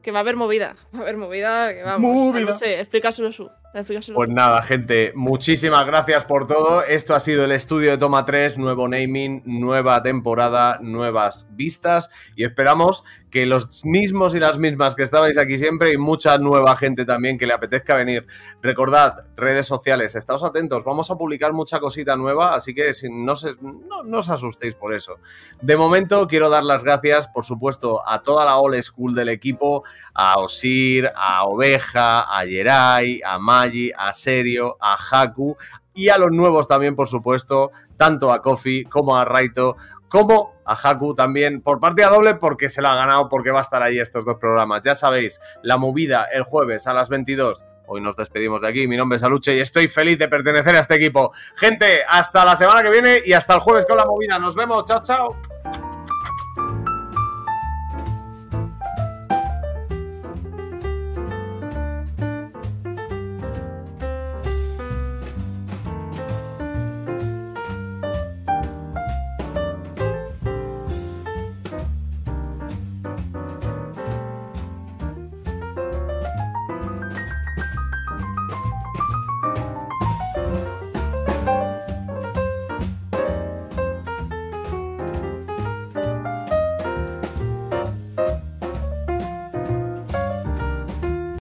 [0.02, 0.76] que va a haber movida.
[0.94, 1.72] Va a haber movida.
[1.72, 2.00] Que vamos.
[2.12, 2.55] Movida.
[2.80, 3.48] Explícaselo su.
[4.14, 6.85] Pues nada, gente, muchísimas gracias por todo.
[6.85, 12.45] Esto ha sido el estudio de Toma 3, nuevo naming, nueva temporada, nuevas vistas y
[12.45, 13.03] esperamos
[13.35, 17.37] que los mismos y las mismas que estabais aquí siempre y mucha nueva gente también
[17.37, 18.29] que le apetezca venir.
[18.62, 23.35] Recordad, redes sociales, estáos atentos, vamos a publicar mucha cosita nueva, así que no,
[24.05, 25.18] no, os asustéis por eso.
[25.61, 29.83] De momento quiero dar las gracias, por supuesto, a toda la old school del equipo,
[30.14, 33.41] a Osir, a Oveja, a Yeray, a
[33.97, 35.57] A Serio, a Haku
[35.95, 39.77] y a los nuevos también, por supuesto, tanto a Kofi como a Raito,
[40.09, 43.62] como a Haku también por partida doble porque se la ha ganado porque va a
[43.62, 44.83] estar ahí estos dos programas.
[44.83, 47.65] Ya sabéis, la movida el jueves a las 22.
[47.87, 48.89] Hoy nos despedimos de aquí.
[48.89, 51.33] Mi nombre es Aluche y estoy feliz de pertenecer a este equipo.
[51.57, 54.39] Gente, hasta la semana que viene y hasta el jueves con la movida.
[54.39, 54.85] Nos vemos.
[54.85, 55.37] Chao, chao.